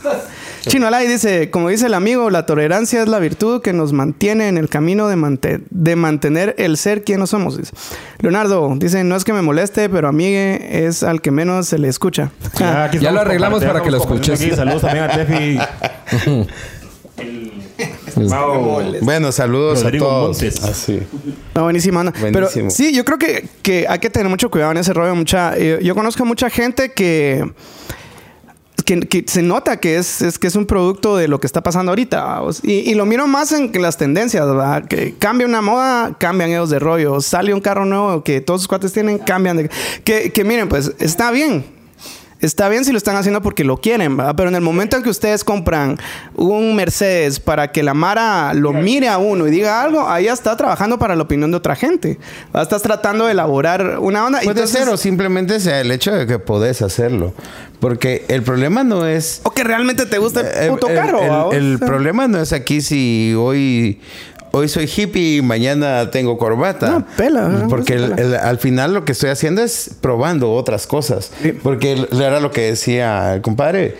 [0.66, 4.48] Chino Alay dice, como dice el amigo, la tolerancia es la virtud que nos mantiene
[4.48, 7.56] en el camino de, mante- de mantener el ser quien no somos.
[7.56, 7.72] dice.
[8.18, 11.78] Leonardo dice, no es que me moleste, pero a mí es al que menos se
[11.78, 12.30] le escucha.
[12.84, 14.40] aquí Ya lo arreglamos para que lo escuches.
[14.40, 14.50] aquí.
[14.54, 15.58] Saludos también a Tefi.
[17.16, 17.52] El
[18.06, 20.36] estimado Bueno, saludos Rodrigo a todos.
[20.42, 20.64] Montes.
[20.64, 21.00] Así.
[21.54, 22.00] No, buenísima.
[22.00, 22.12] anda.
[22.20, 25.14] Pero sí, yo creo que, que hay que tener mucho cuidado en ese rollo.
[25.14, 27.50] Mucha, eh, yo conozco mucha gente que,
[28.98, 31.92] que, se nota que es, es que es un producto de lo que está pasando
[31.92, 32.40] ahorita.
[32.62, 34.86] Y, lo miro más en las tendencias, ¿verdad?
[34.86, 37.20] Que cambia una moda, cambian ellos de rollo.
[37.20, 39.70] Sale un carro nuevo que todos sus cuates tienen, cambian de...
[40.04, 41.64] Que, que miren, pues está bien.
[42.40, 44.34] Está bien si lo están haciendo porque lo quieren, ¿verdad?
[44.36, 45.98] Pero en el momento en que ustedes compran
[46.34, 50.32] un Mercedes para que la Mara lo mire a uno y diga algo, ahí ya
[50.32, 52.18] está trabajando para la opinión de otra gente.
[52.46, 52.62] ¿verdad?
[52.62, 54.38] Estás tratando de elaborar una onda.
[54.38, 57.34] Puede Entonces- ser o simplemente sea el hecho de que podés hacerlo.
[57.78, 59.40] Porque el problema no es...
[59.44, 61.52] O que realmente te gusta el Eh, puto el- carro.
[61.52, 64.00] el- problema no es aquí si hoy...
[64.52, 66.90] Hoy soy hippie y mañana tengo corbata.
[66.90, 68.26] No, pela, Porque eso el- pela.
[68.28, 71.30] el- al final lo que estoy haciendo es probando otras cosas.
[71.62, 73.96] Porque era lo que decía el compadre.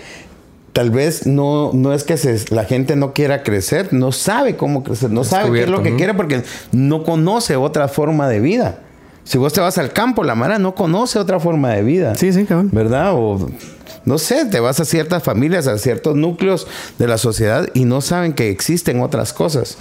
[0.72, 4.84] Tal vez no, no es que se- la gente no quiera crecer, no sabe cómo
[4.84, 6.42] crecer, no sabe qué es lo que quiere porque
[6.72, 8.78] no conoce otra forma de vida.
[9.24, 12.14] Si vos te vas al campo, la Mara no conoce otra forma de vida.
[12.14, 12.70] Sí, sí, cabrón.
[12.72, 13.12] ¿verdad?
[13.14, 13.48] O
[14.04, 16.66] no sé, te vas a ciertas familias, a ciertos núcleos
[16.98, 19.76] de la sociedad y no saben que existen otras cosas.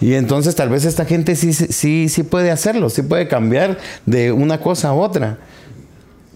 [0.00, 4.32] Y entonces tal vez esta gente sí, sí, sí puede hacerlo, sí puede cambiar de
[4.32, 5.38] una cosa a otra.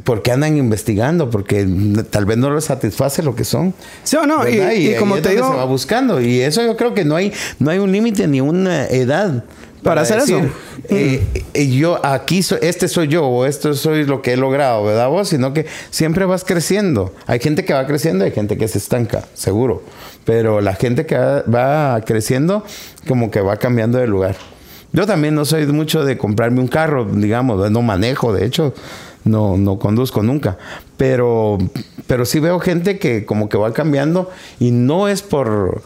[0.05, 1.69] Porque andan investigando, porque
[2.09, 3.75] tal vez no les satisface lo que son.
[4.05, 6.21] Sí o no, y, como te digo, se va buscando.
[6.21, 9.45] Y eso yo creo que no hay, no hay un límite ni una edad.
[9.83, 10.41] Para hacer eso.
[10.89, 11.23] eh,
[11.55, 15.09] eh, yo aquí, so- este soy yo, o esto soy lo que he logrado, ¿verdad
[15.09, 15.29] vos?
[15.29, 17.15] Sino que siempre vas creciendo.
[17.27, 19.83] Hay gente que va creciendo, hay gente que se estanca, seguro.
[20.29, 22.63] Pero la gente que va, creciendo,
[23.07, 24.37] como que va cambiando de lugar.
[24.93, 28.75] Yo también no soy mucho de comprarme un carro, digamos, no manejo, de hecho,
[29.25, 30.59] no, no conduzco nunca.
[30.99, 31.57] Pero,
[32.07, 35.81] pero sí veo gente que como que va cambiando y no es por,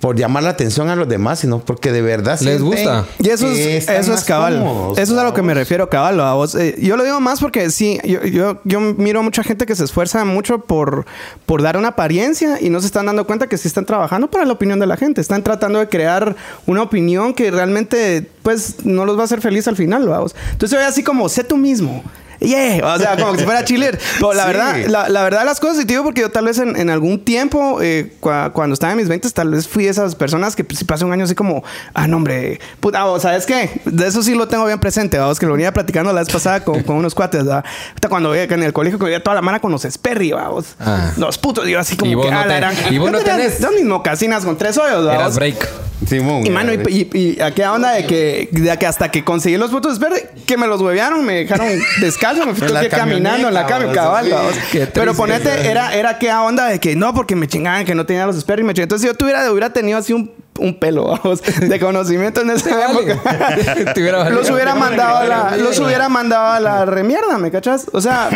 [0.00, 3.04] por llamar la atención a los demás, sino porque de verdad Les gusta.
[3.18, 4.58] Y eso es, eso es cabal.
[4.58, 6.20] cómodos, eso es a lo que me refiero, cabal.
[6.20, 6.54] a vos.
[6.54, 9.84] Eh, yo lo digo más porque sí, yo, yo, yo miro mucha gente que se
[9.84, 11.06] esfuerza mucho por,
[11.46, 14.44] por dar una apariencia y no se están dando cuenta que sí están trabajando para
[14.44, 15.20] la opinión de la gente.
[15.20, 16.36] Están tratando de crear
[16.66, 20.34] una opinión que realmente pues no los va a hacer feliz al final, vamos.
[20.52, 22.02] Entonces yo así como, sé tú mismo.
[22.40, 23.98] Yeah, o sea, como que si fuera chiller.
[24.18, 24.48] Pero la Sí.
[24.48, 26.88] verdad, la, la verdad las cosas, y te digo porque yo tal vez en, en
[26.90, 30.54] algún tiempo, eh, cua- cuando estaba en mis 20, tal vez fui de esas personas
[30.54, 31.64] que pues, si pasa un año así como,
[31.94, 33.80] ah, no, hombre, puta, o ¿sabes qué?
[33.84, 36.62] De eso sí lo tengo bien presente, vamos, que lo venía platicando la vez pasada
[36.64, 37.64] con, con unos cuates, ¿verdad?
[37.88, 40.32] Ahorita cuando veía que en el colegio, que veía toda la mara con los Sperry,
[40.32, 40.76] vamos.
[40.78, 41.12] Ah.
[41.16, 43.60] Los putos, yo así como Y vos que, no ah, gran- y vos no tenés.
[43.60, 45.34] Dos mis mocasinas con tres hoyos, Eras vamos.
[45.36, 45.68] break.
[46.06, 46.76] Simón, Y mano, y,
[47.12, 50.56] y, y aquella onda de que, de que hasta que conseguí los putos Sperry, que
[50.56, 51.66] me los huevearon, me dejaron
[52.36, 54.30] me fui que caminando en la cami, cabal, sí.
[54.32, 54.54] vamos.
[54.72, 55.66] Qué Pero ponete, güey.
[55.66, 58.62] era, era aquella onda de que no, porque me chingaban, que no tenía los Sperry,
[58.62, 58.84] me chingaban.
[58.84, 62.70] Entonces, si yo tuviera, hubiera tenido así un, un pelo, vamos, de conocimiento en esa
[62.76, 63.12] vale.
[63.12, 64.28] época.
[64.30, 67.86] Los hubiera mandado a la, los hubiera mandado a la remierda, ¿me cachas?
[67.92, 68.28] O sea,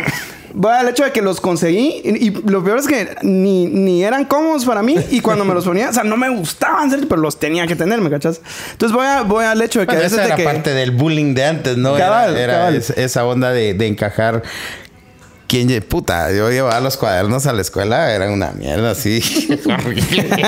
[0.54, 4.04] voy al hecho de que los conseguí y, y lo peor es que ni, ni
[4.04, 7.20] eran cómodos para mí y cuando me los ponía, o sea, no me gustaban, pero
[7.20, 8.40] los tenía que tener, ¿me cachas?
[8.72, 10.44] Entonces voy, a, voy al hecho de que Bueno, a veces esa de era que...
[10.44, 11.96] parte del bullying de antes, ¿no?
[11.96, 12.76] Cabal, era era cabal.
[12.76, 14.42] esa onda de, de encajar.
[15.52, 19.20] ¿Quién, lle- puta, yo llevaba los cuadernos a la escuela, eran una mierda así.
[19.66, 20.42] Horrible.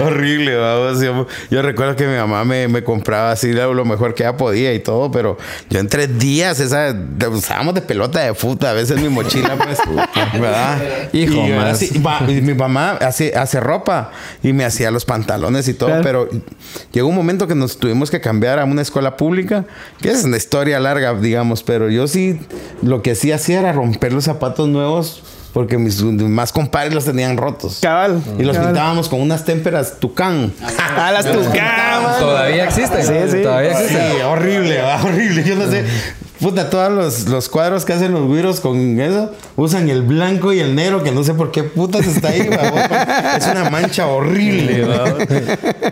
[0.00, 1.00] Horrible, vamos.
[1.00, 4.74] Yo, yo recuerdo que mi mamá me, me compraba así lo, mejor que ella podía
[4.74, 5.38] y todo, pero
[5.70, 6.92] yo en tres días, esa,
[7.30, 9.78] usábamos de pelota de fútbol, a veces mi mochila, pues,
[10.40, 10.78] ¿verdad?
[11.12, 11.72] Hijo, y, yo era más.
[11.74, 14.10] así, va- y mi mamá hace, hace ropa
[14.42, 16.02] y me hacía los pantalones y todo, Claro.
[16.02, 16.28] pero
[16.92, 19.64] llegó un momento que nos tuvimos que cambiar a una escuela pública,
[20.00, 22.40] que es una historia larga, digamos, pero yo sí,
[22.82, 25.22] lo que sí hacía era romper los zapatos nuevos
[25.52, 27.78] porque mis más compadres los tenían rotos.
[27.80, 28.20] Cabal.
[28.38, 28.70] Y los cabal.
[28.72, 30.52] pintábamos con unas témperas tucán.
[30.96, 32.18] A las tucamas.
[32.18, 33.02] Todavía existe.
[33.04, 33.42] Sí, sí.
[33.42, 34.24] Todavía Sí, existe.
[34.24, 35.00] horrible, ¿va?
[35.04, 35.44] horrible.
[35.44, 35.84] Yo no sé.
[36.40, 40.58] Puta, todos los, los cuadros que hacen los güiros con eso usan el blanco y
[40.58, 42.48] el negro, que no sé por qué putas está ahí.
[43.38, 44.84] Es una mancha horrible.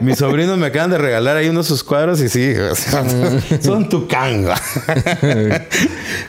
[0.01, 3.05] Mis sobrinos me acaban de regalar ahí unos de sus cuadros y sí, o sea,
[3.63, 4.61] son tucán, ¿va?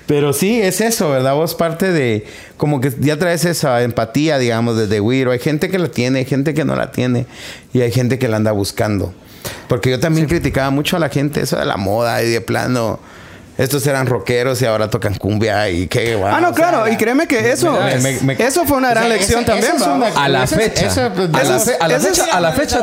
[0.06, 1.34] Pero sí, es eso, ¿verdad?
[1.34, 2.26] Vos parte de,
[2.58, 5.32] como que ya traes esa empatía, digamos, desde Wiro.
[5.32, 7.26] Hay gente que la tiene, hay gente que no la tiene
[7.74, 9.14] y hay gente que la anda buscando.
[9.68, 13.00] Porque yo también criticaba mucho a la gente eso de la moda y de plano.
[13.58, 16.92] Estos eran rockeros y ahora tocan cumbia y qué guau, Ah, no, o sea, claro.
[16.92, 19.52] Y créeme que eso, me- me- me- eso fue una gran o sea, lección esa-
[19.52, 20.86] también, A la fecha.
[20.88, 22.26] esa- A la fe- a fecha.
[22.38, 22.80] A la fecha.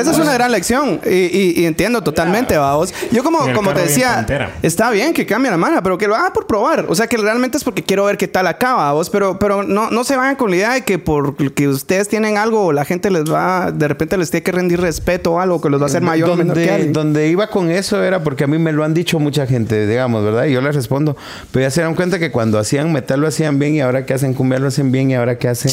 [0.00, 2.92] Esa es una gran lección y, y- y entiendo totalmente, vamos.
[3.12, 4.26] Yo como, como te bien decía,
[4.62, 6.86] está bien que cambie la mano, pero que lo haga por probar.
[6.88, 9.10] O sea, que realmente es porque quiero ver qué tal acaba, vos.
[9.10, 12.72] Pero, pero no, no se vayan con la idea de que porque ustedes tienen algo,
[12.72, 15.80] la gente les va, de repente les tiene que rendir respeto o algo que los
[15.80, 16.92] va a hacer mayor o menor que donde, alguien.
[16.92, 19.99] donde iba con eso era porque a mí me lo han dicho mucha gente.
[20.00, 20.46] Digamos, ¿verdad?
[20.46, 21.14] Y yo les respondo,
[21.52, 24.14] pero ya se dan cuenta que cuando hacían metal lo hacían bien y ahora que
[24.14, 25.70] hacen cumbia lo hacen bien y ahora que hacen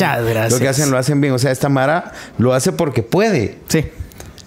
[0.50, 1.34] lo que hacen lo hacen bien.
[1.34, 3.56] O sea, esta Mara lo hace porque puede.
[3.70, 3.86] Sí.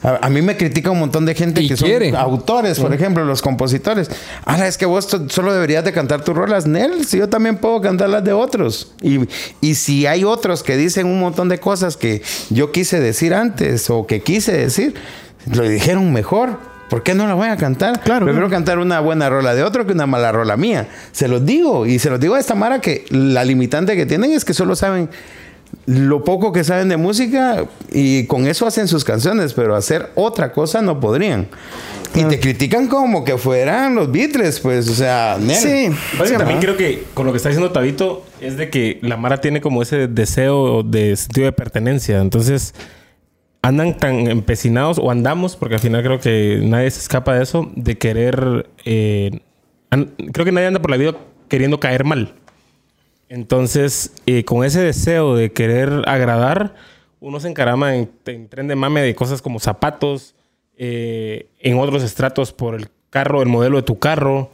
[0.03, 2.11] A, a mí me critica un montón de gente Y que quiere.
[2.11, 4.11] son autores, por ejemplo, los compositores.
[4.45, 7.05] Ahora es que vos solo deberías de cantar tus rolas, Nel.
[7.07, 8.93] Si yo también puedo cantar las de otros.
[9.03, 9.21] Y,
[9.63, 13.89] y si hay otros que dicen un montón de cosas que yo quise decir antes
[13.91, 14.95] o que quise decir,
[15.51, 16.70] lo dijeron mejor.
[16.91, 18.01] ¿Por qué no la voy a cantar?
[18.01, 18.51] Claro, Prefiero claro.
[18.51, 20.89] cantar una buena rola de otro que una mala rola mía.
[21.13, 21.87] Se los digo.
[21.87, 24.75] Y se los digo a esta Mara que la limitante que tienen es que solo
[24.75, 25.09] saben
[25.87, 30.53] lo poco que saben de música y con eso hacen sus canciones, pero hacer otra
[30.53, 31.47] cosa no podrían.
[32.13, 35.57] Y te critican como que fueran los Beatles, pues, o sea, nel.
[35.57, 35.91] Sí.
[36.37, 39.61] También creo que con lo que está diciendo Tabito es de que la Mara tiene
[39.61, 42.21] como ese deseo de sentido de pertenencia.
[42.21, 42.75] Entonces
[43.63, 47.71] andan tan empecinados o andamos, porque al final creo que nadie se escapa de eso,
[47.75, 48.69] de querer...
[48.85, 49.41] eh,
[50.33, 51.17] creo que nadie anda por la vida
[51.49, 52.35] queriendo caer mal.
[53.29, 56.75] Entonces, eh, con ese deseo de querer agradar,
[57.21, 60.35] uno se encarama en, en tren de mame de cosas como zapatos,
[60.77, 64.51] eh, en otros estratos por el carro, el modelo de tu carro,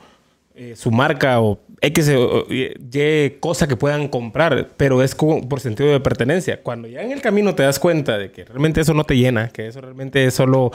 [0.57, 5.47] eh, su marca o X o- o Y cosa que puedan comprar, pero es como
[5.49, 6.63] por sentido de pertenencia.
[6.63, 9.49] Cuando ya en el camino te das cuenta de que realmente eso no te llena,
[9.49, 10.71] que eso realmente es solo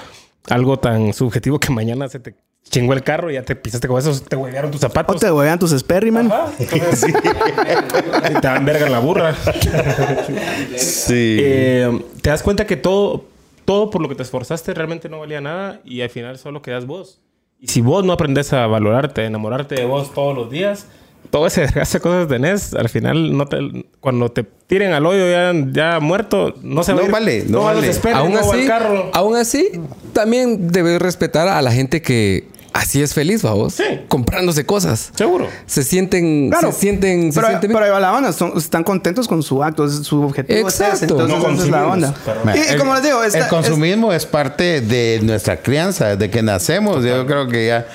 [0.50, 3.98] algo tan subjetivo que mañana se te chingó el carro y ya te pisaste con
[4.00, 5.20] eso, te huevearon tus O zapatos.
[5.20, 6.32] te huevean tus Sperry, man.
[6.60, 9.36] Y te dan verga en la burra.
[10.78, 11.38] Sí.
[11.42, 13.26] Eh, te das cuenta que todo,
[13.66, 16.86] todo por lo que te esforzaste realmente no valía nada y al final solo quedas
[16.86, 17.20] vos.
[17.62, 20.88] Y si vos no aprendes a valorarte, a enamorarte de vos todos los días,
[21.30, 25.05] todo ese desgaste de cosas que tenés, al final no te, cuando te tiren al
[25.05, 27.12] hoyo ya, ya muerto, no se va No a ir.
[27.12, 28.16] vale, no los vale.
[28.18, 29.12] Aún no va así, carro.
[29.14, 29.70] aún así,
[30.12, 33.74] también debes respetar a la gente que así es feliz, vamos.
[33.74, 33.84] Sí.
[34.07, 35.11] Comprándose cosas.
[35.15, 35.47] Seguro.
[35.65, 36.72] Se sienten, Claro.
[36.72, 37.74] se sienten, se pero, sienten bien.
[37.80, 38.32] pero ahí va la onda.
[38.34, 39.86] son- están contentos con su acto.
[39.86, 40.80] es- Su objetivo es.
[40.80, 41.22] Exacto.
[41.22, 42.13] Entonces, No la onda.
[42.26, 46.30] pero- Y, y como les digo, esta- el consumismo es parte de nuestra crianza, desde
[46.32, 47.03] que nacemos.
[47.03, 47.88] Yo creo que ya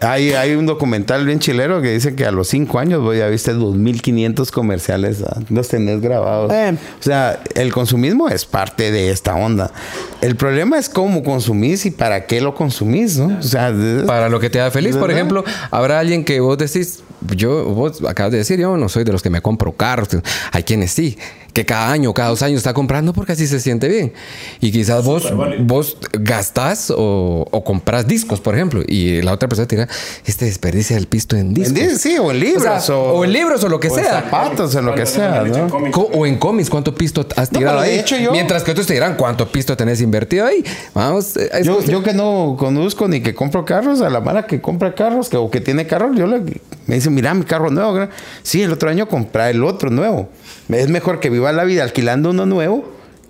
[0.00, 3.26] hay, hay un documental bien chilero que dice que a los cinco años vos ya
[3.26, 5.40] viste 2.500 comerciales, ¿ah?
[5.48, 6.52] los tenés grabados.
[6.52, 6.76] Eh.
[7.00, 9.72] O sea, el consumismo es parte de esta onda.
[10.20, 13.38] El problema es cómo consumís y para qué lo consumís, ¿no?
[13.38, 13.72] O sea,
[14.06, 14.92] Para lo que te haga feliz.
[14.96, 15.16] Por ¿Verdad?
[15.16, 17.02] ejemplo, habrá alguien que vos decís,
[17.34, 20.08] yo, vos acabas de decir, yo no soy de los que me compro carros.
[20.52, 21.16] Hay quienes sí,
[21.54, 24.12] que cada año, cada dos años está comprando porque así se siente bien.
[24.60, 29.66] Y quizás vos, vos gastás o, o compras discos, por ejemplo, y la otra persona
[29.66, 29.88] te dirá,
[30.26, 31.78] este desperdicia el pisto en discos.
[31.78, 32.84] en- sí, o en O, libros.
[32.84, 34.20] sea, o, o en libros o lo que o en sea.
[34.22, 35.66] zapatos, o lo que sea, ¿no?
[36.12, 37.98] O en cómics, ¿cuánto pisto has No, tirado de ahí?
[37.98, 40.64] hecho yo- Mientras que otros te dirán, ¿cuánto pisto tenés invertido ahí?
[40.94, 44.60] Vamos, eh, Yo, yo que no conduzco ni que compro carros, a la mara que
[44.60, 46.40] compra carros que, o que tiene carros, yo le,
[46.86, 47.94] me dice, mira mi carro nuevo.
[47.94, 48.10] gra-".
[48.42, 50.28] Sí, el otro año comprar el otro nuevo.
[50.68, 52.84] Es mejor que viva la vida alquilando uno nuevo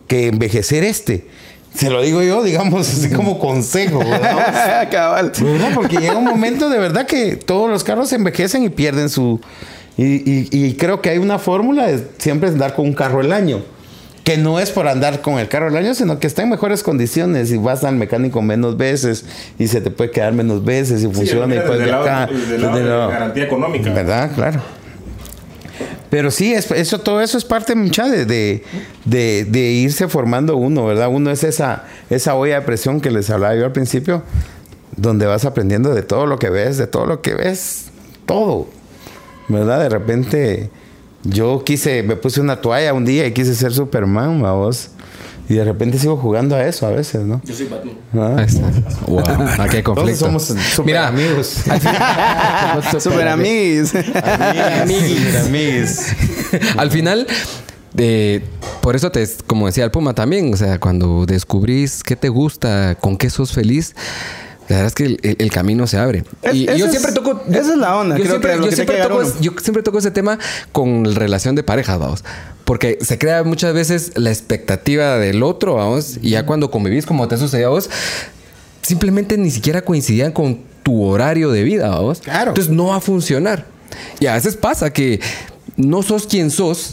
[0.06, 1.26] que envejecer este.
[1.74, 3.98] Se lo digo yo, digamos, así como consejo.
[4.00, 4.88] ¿verdad?
[4.90, 5.30] Cabal.
[5.40, 5.70] ¿Verdad?
[5.74, 9.40] Porque llega un momento de verdad que todos los carros envejecen y pierden su...
[9.96, 13.32] Y, y- y creo que hay una fórmula de siempre andar con un carro el
[13.32, 13.60] año.
[14.24, 16.82] Que no es por andar con el carro el año, sino que está en mejores
[16.82, 19.24] condiciones y vas al mecánico menos veces
[19.58, 22.30] y se te puede quedar menos veces y funciona y puedes viajar.
[22.30, 23.90] desde Desde de lo- garantía económica.
[23.92, 24.30] ¿Verdad?
[24.34, 24.60] Claro.
[26.10, 28.62] Pero sí, es- eso, todo eso es parte mucha de, de,
[29.04, 31.08] de- de irse formando uno, ¿verdad?
[31.08, 34.22] Uno es esa, esa olla de presión que les hablaba yo al principio,
[34.96, 37.86] donde vas aprendiendo de todo lo que ves, de todo lo que ves,
[38.26, 38.66] todo.
[39.48, 39.80] ¿Verdad?
[39.80, 40.70] De repente
[41.24, 44.90] yo quise, me puse una toalla un día y quise ser Superman, vos.
[45.48, 47.40] Y de repente sigo jugando a eso a veces, ¿no?
[47.44, 47.94] Yo soy Batman.
[48.14, 48.36] ¿Ah?
[48.38, 48.70] Ahí está.
[49.08, 49.18] Wow,
[49.58, 50.24] aquí hay Todos conflicto.
[50.26, 51.56] somos super Mira, amigos.
[53.00, 53.92] Super amigos.
[54.82, 56.16] Amiguis, amiguis.
[56.76, 57.26] al final,
[57.98, 58.44] eh,
[58.80, 62.96] por eso te, como decía el Puma también, o sea, cuando descubrís qué te gusta,
[63.00, 63.96] con qué sos feliz,
[64.70, 66.24] la verdad es que el, el- el camino se abre.
[66.42, 67.42] Es- y yo es- siempre toco.
[67.50, 69.98] esa es la onda, Yo creo siempre, que yo siempre toco, es- yo siempre toco
[69.98, 70.38] ese tema
[70.72, 72.24] con relación de parejas, vamos.
[72.64, 76.18] Porque se crea muchas veces la expectativa del otro, vamos.
[76.22, 77.90] Y ya cuando convivís, como te sucedió a vos,
[78.82, 82.20] simplemente ni siquiera coincidían con tu horario de vida, vamos.
[82.20, 82.50] Claro.
[82.52, 83.66] Entonces no va a funcionar.
[84.20, 85.20] Y a veces pasa que
[85.76, 86.92] no sos quien sos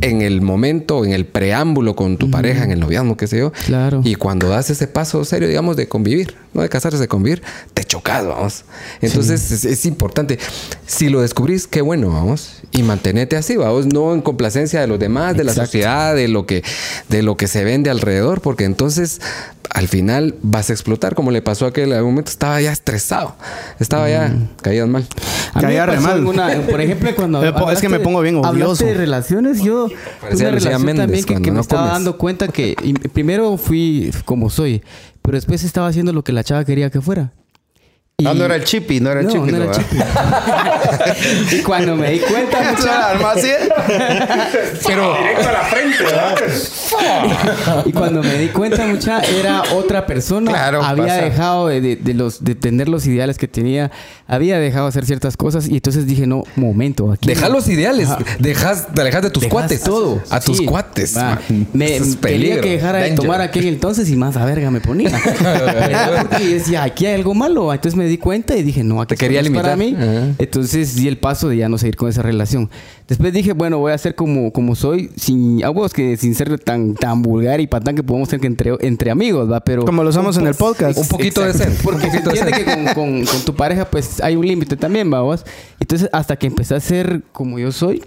[0.00, 3.52] en el momento, en el preámbulo con tu pareja, en el noviazgo, qué sé yo.
[3.66, 4.00] Claro.
[4.04, 6.34] Y cuando das ese paso serio, digamos, de convivir.
[6.54, 7.42] No de casarse, de convivir,
[7.74, 8.64] te chocas, vamos.
[9.00, 10.38] Entonces es, es importante.
[10.86, 12.56] Si lo descubrís, qué bueno, vamos.
[12.72, 16.46] Y mantenete así, vamos, no en complacencia de los demás, de la sociedad, de lo
[16.46, 16.62] que,
[17.08, 19.20] de lo que se vende alrededor, porque entonces
[19.70, 23.34] al final vas a explotar, como le pasó a aquel momento, estaba ya estresado,
[23.78, 25.06] estaba ya caído mal.
[25.58, 26.22] Caía re mal.
[26.68, 27.44] por ejemplo, cuando.
[27.44, 28.84] Eh, po- es que me hablaste- pongo bien hablaste odioso.
[28.86, 29.88] de relaciones, yo.
[30.20, 32.74] Parecía una Lucía relación Méndez también que, me estaba dando cuenta que.
[32.82, 34.82] y primero fui como soy,
[35.22, 37.32] pero después estaba haciendo lo que la chava quería que fuera.
[38.18, 39.50] Y- Ah, no era el chipi, no era el No, chipi.
[39.50, 39.72] no era ¿no?
[39.72, 39.96] chipi.
[41.56, 43.48] y cuando me di cuenta, mucha- arma así.
[44.86, 46.34] Pero directo a la frente, ¿verdad?
[47.86, 50.50] y cuando me di cuenta, mucha, era otra persona.
[50.52, 51.22] Claro, había pasa.
[51.22, 53.90] dejado de, de- de los, de tener los ideales que tenía.
[54.34, 55.68] Había dejado de hacer ciertas cosas.
[55.68, 57.12] Y entonces dije, no, momento.
[57.12, 57.54] Aquí Deja no.
[57.56, 58.08] los ideales,
[58.38, 59.82] dejas, te alejas de tus Dejas cuates.
[59.82, 60.22] todo.
[60.30, 60.64] A tus Sí.
[60.64, 61.16] cuates.
[61.16, 61.38] Va.
[61.50, 61.66] man.
[61.74, 63.20] Me Eso es quería que dejara de Danger.
[63.20, 65.10] tomar aquel entonces y más a verga me ponía.
[65.42, 66.26] ¿Verdad?
[66.30, 67.72] Porque yo decía, aquí hay algo malo.
[67.72, 69.90] Entonces me di cuenta y dije, no, aquí Te quería no es para mí.
[69.90, 70.08] limitar.
[70.08, 70.26] Ajá.
[70.38, 72.70] Entonces di el paso de ya no seguir con esa relación.
[73.08, 76.58] Después dije, bueno, voy a ser como, como soy, sin, a vos que sin ser
[76.60, 79.60] tan, tan vulgar y patán que podemos ser que entre, entre amigos, ¿va?
[79.60, 80.96] Pero Como lo somos en el podcast.
[80.98, 81.58] Un poquito Exacto.
[81.70, 81.82] decente.
[81.82, 85.44] Porque se entiende que con, con- con tu pareja pues hay un límite también, vamos.
[85.80, 88.02] Entonces hasta que empecé a ser como yo soy,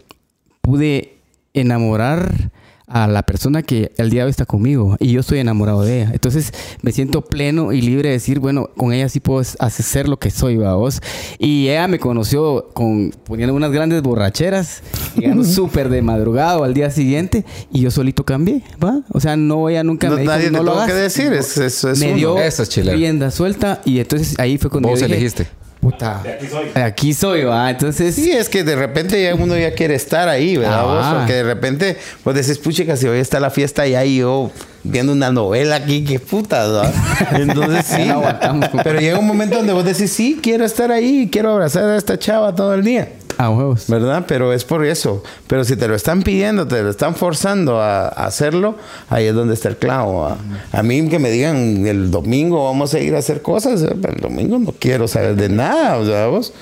[0.61, 1.17] pude
[1.53, 2.51] enamorar
[2.87, 6.01] a la persona que el día de hoy está conmigo y yo estoy enamorado de
[6.01, 6.11] ella.
[6.13, 10.17] Entonces me siento pleno y libre de decir, bueno, con ella sí puedo hacer lo
[10.17, 11.01] que soy, vamos.
[11.39, 14.83] Y ella me conoció con poniendo unas grandes borracheras,
[15.15, 19.01] llegando súper de madrugado al día siguiente y yo solito cambié, ¿va?
[19.11, 20.87] O sea, no ella nunca No, me dijo, nadie no te lo hagas.
[20.87, 21.33] que decir.
[21.33, 22.15] Es, es, es me uno.
[22.17, 25.47] dio Eso es rienda suelta y entonces ahí fue cuando Vos yo dije, elegiste.
[25.91, 26.69] Puta, De aquí soy.
[26.73, 27.69] de aquí soy, va.
[27.69, 30.79] Entonces, Sí, es que de repente ya uno ya quiere estar ahí, ¿verdad?
[30.79, 31.19] Ah, vos?
[31.19, 34.49] Porque de repente vos decís, puchica, si hoy está la fiesta y ahí yo
[34.83, 36.93] viendo una novela aquí, qué puta, ¿verdad?
[37.33, 38.09] Entonces sí.
[38.83, 42.17] Pero llega un momento donde vos decís, sí, quiero estar ahí, quiero abrazar a esta
[42.17, 43.09] chava todo el día.
[43.37, 43.87] A huevos.
[43.87, 44.25] ¿Verdad?
[44.27, 45.23] Pero es por eso.
[45.47, 48.75] Pero si te lo están pidiendo, te lo están forzando a, hacerlo,
[49.09, 50.25] ahí es donde está el clavo.
[50.25, 50.37] A,
[50.71, 54.21] a mí que me digan el domingo vamos a ir a hacer cosas, eh, el
[54.21, 56.53] domingo no quiero saber de nada, o sea.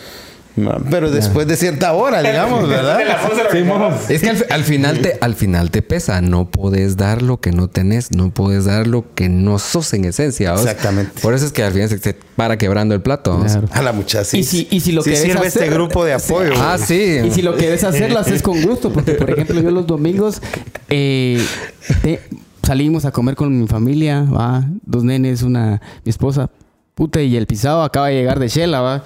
[0.91, 2.99] Pero después de cierta hora, digamos, ¿verdad?
[2.99, 3.97] De las 11 de la mañana.
[4.08, 6.22] Es que al, fi- al final te, al final te pesa.
[6.22, 8.12] No puedes dar lo que no tenés.
[8.12, 10.51] No puedes dar lo que no sos en esencia.
[10.51, 10.62] ¿vos?
[10.62, 11.20] Exactamente.
[11.22, 13.39] Por eso es que al final se, se para quebrando el plato.
[13.43, 13.68] Claro.
[13.72, 14.24] A la muchacha.
[14.26, 14.39] sí.
[14.39, 16.54] Y si- y si lo Sí querés sirve hacer- este grupo de apoyo.
[16.58, 17.18] Ah, sí.
[17.26, 18.93] Y si lo quieres hacer, lo haces con gusto.
[18.93, 20.39] Porque, por ejemplo, yo los domingos
[20.89, 21.43] eh,
[22.04, 22.20] te-
[22.62, 24.66] salimos a comer con mi familia, va.
[24.86, 26.49] Dos nenes, una mi esposa.
[26.95, 29.04] Puta, y el pisado acaba de llegar de Shela, va.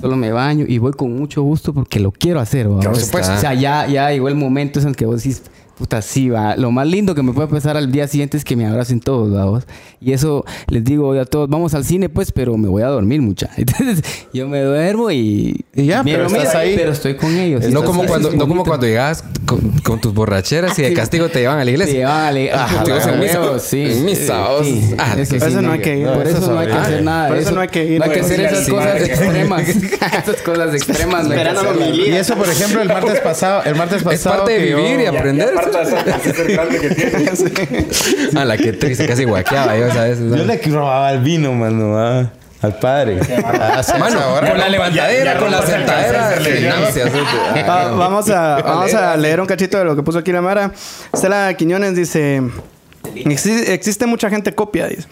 [0.00, 2.66] Solo me baño y voy con mucho gusto porque lo quiero hacer.
[2.66, 3.32] Por O sea, supuesto.
[3.34, 5.42] O sea, ya, ya llegó el momento en el que vos decís,
[5.80, 6.56] puta, sí, va.
[6.56, 9.34] Lo más lindo que me puede pasar al día siguiente es que me abracen todos,
[9.34, 9.46] va.
[9.46, 9.64] vos.
[9.98, 12.88] Y eso les digo hoy a todos, vamos al cine, pues, pero me voy a
[12.88, 13.48] dormir mucha.
[13.56, 14.02] Entonces,
[14.34, 15.64] yo me duermo y.
[15.74, 16.74] Y ya, pero estás ahí.
[16.76, 17.66] Pero estoy con ellos.
[17.70, 21.28] No como cuando, es no como cuando llegabas con, con tus borracheras y de castigo
[21.30, 22.06] te llevan a la iglesia.
[22.06, 22.50] vale.
[22.52, 23.40] Ah, Te vas en en misa.
[23.40, 23.82] huevos, sí.
[23.90, 24.46] En misa.
[24.62, 24.94] Sí.
[24.98, 26.06] Ah, Eso sí, eso no hay que ir.
[26.06, 27.98] Por eso no hay que es hacer nada Por eso no hay que ir.
[27.98, 29.68] No hay que Pues, hacer esas cosas extremas.
[29.68, 31.26] Esas cosas extremas.
[31.94, 34.36] Y eso, por ejemplo, el martes pasado, el martes Es pasado.
[34.44, 35.50] parte de vivir y aprender.
[38.36, 40.18] A la que triste, casi guaqueaba yo, ¿sabes?
[40.18, 42.30] Yo le robaba el vino, mano, ah,
[42.62, 43.20] al padre.
[43.44, 46.36] Ah, Mano, con la levantadera, Ya- ya con la sentadera.
[46.36, 46.42] ¿no?
[47.66, 50.72] Ah, vamos a, vamos a leer un cachito de lo que puso aquí la Mara.
[51.12, 52.42] Estela Quiñones dice:
[53.14, 55.06] "Exi- Existe mucha gente copia, dice.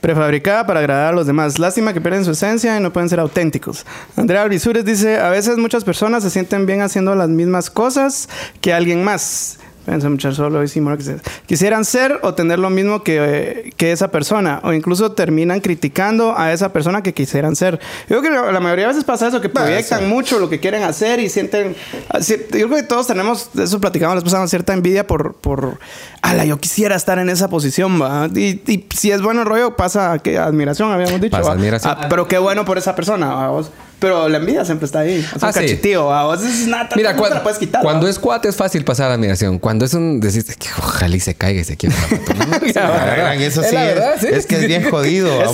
[0.00, 1.58] Prefabricada para agradar a los demás.
[1.58, 3.84] Lástima que pierden su esencia y no pueden ser auténticos.
[4.16, 8.28] Andrea Alvisures dice: A veces muchas personas se sienten bien haciendo las mismas cosas
[8.60, 9.58] que alguien más.
[10.32, 10.62] Solo
[11.46, 14.60] Quisieran ser o tener lo mismo que, que esa persona.
[14.62, 17.80] O incluso terminan criticando a esa persona que quisieran ser.
[18.08, 20.82] Yo creo que la, mayoría de veces pasa eso, que proyectan mucho lo que quieren
[20.82, 21.74] hacer y sienten...
[22.10, 25.34] así- Yo creo que todos tenemos, eso platicamos, les pasamos cierta envidia por...
[25.34, 25.78] por
[26.22, 28.28] ala, yo quisiera estar en esa posición, ¿va?
[28.34, 31.36] Y, y si es bueno el rollo, pasa que admiración, habíamos dicho.
[31.36, 31.94] Pasa admiración.
[31.98, 33.62] Ah, pero qué bueno por esa persona, ¿va?
[34.00, 35.16] Pero la envidia siempre está ahí.
[35.18, 35.60] Es un Ah, sí.
[35.60, 36.24] cachitío, ¿va?
[36.26, 37.82] Vos es nada, Mira, cuando, la puedes quitar.
[37.82, 39.58] cuando es cuate es fácil pasar la admiración.
[39.58, 40.20] Cuando es un...
[40.20, 41.76] Decís que ojalá y se caiga y se
[43.06, 43.76] verdad, eso Es sí,
[44.30, 45.42] es, que es bien jodido.
[45.42, 45.52] Es a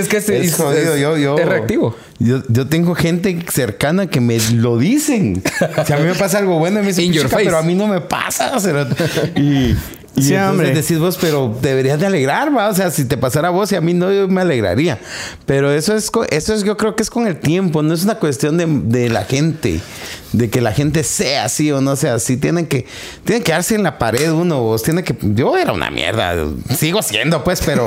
[0.00, 0.94] es que es- jodido.
[0.94, 1.94] es- yo, yo, es reactivo.
[2.20, 5.42] Yo, yo tengo gente cercana que me lo dicen.
[5.86, 8.60] Si a mí me pasa algo bueno, me dicen, pero a mí no me pasa.
[8.60, 8.94] cerote".
[9.40, 9.40] Y,
[10.16, 10.74] y Sí, entonces hombre.
[10.74, 12.68] decís vos, pero deberías de alegrar, va.
[12.68, 14.98] O sea, si te pasara a vos y a mí no, yo me alegraría.
[15.46, 17.82] Pero eso es, eso es, yo creo que es con el tiempo.
[17.82, 19.80] No es una cuestión de, de la gente,
[20.32, 22.36] de que la gente sea así o no sea así.
[22.36, 22.84] Tienen que,
[23.24, 24.60] tienen que darse en la pared uno.
[24.60, 26.34] Vos tiene que, yo era una mierda.
[26.76, 27.86] Sigo siendo, pues, pero.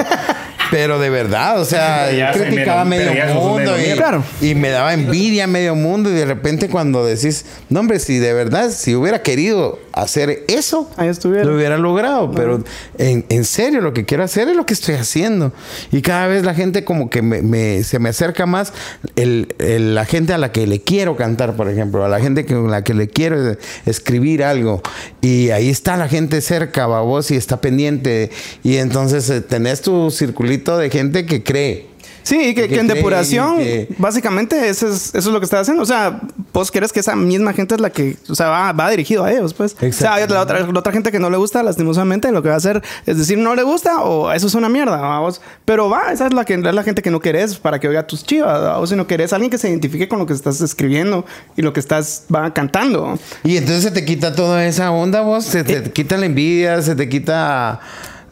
[0.74, 3.94] Pero de verdad, o sea, Ya criticaba a medio- mundo y.
[3.96, 4.24] Claro.
[4.42, 8.18] y me daba envidia a medio mundo y de repente cuando decís, no hombre, si
[8.18, 11.46] de verdad, si hubiera querido hacer eso, Ahí estuviera.
[11.46, 12.64] lo hubiera logrado, pero
[12.98, 15.54] en, en serio lo que quiero hacer es lo que estoy haciendo.
[15.92, 18.74] Y cada vez la gente como que me, me- se me acerca más
[19.16, 22.46] el, el- la gente a la que le quiero cantar, por ejemplo, a la gente
[22.46, 23.56] que, a la que le quiero
[23.86, 24.82] escribir algo.
[25.22, 28.32] Y ahí está la gente cerca, babos, y está pendiente.
[28.64, 31.94] Y entonces eh, tenés tu circulito de gente que cree.
[32.26, 35.44] Sí, y que, Que que en depuración, que- básicamente, eso es, eso es lo que
[35.44, 35.84] estás haciendo.
[35.84, 36.22] O sea,
[36.54, 39.32] vos querés que esa misma gente es la que, o sea, va, va dirigido a
[39.34, 39.76] ellos, pues.
[39.82, 42.54] O sea, la otra, la otra gente que no le gusta, lastimosamente, lo que va
[42.54, 45.42] a hacer es decir, no le gusta o eso es una mierda, vamos.
[45.66, 48.08] Pero va, esa es la, que, es la gente que no querés para que oiga
[48.08, 51.26] tus chivas, o si no querés alguien que se identifique con lo que estás escribiendo
[51.58, 53.20] y lo que estás va cantando.
[53.44, 55.44] Y entonces se te quita toda esa onda, vos.
[55.44, 57.82] Se te quita la envidia, se te quita.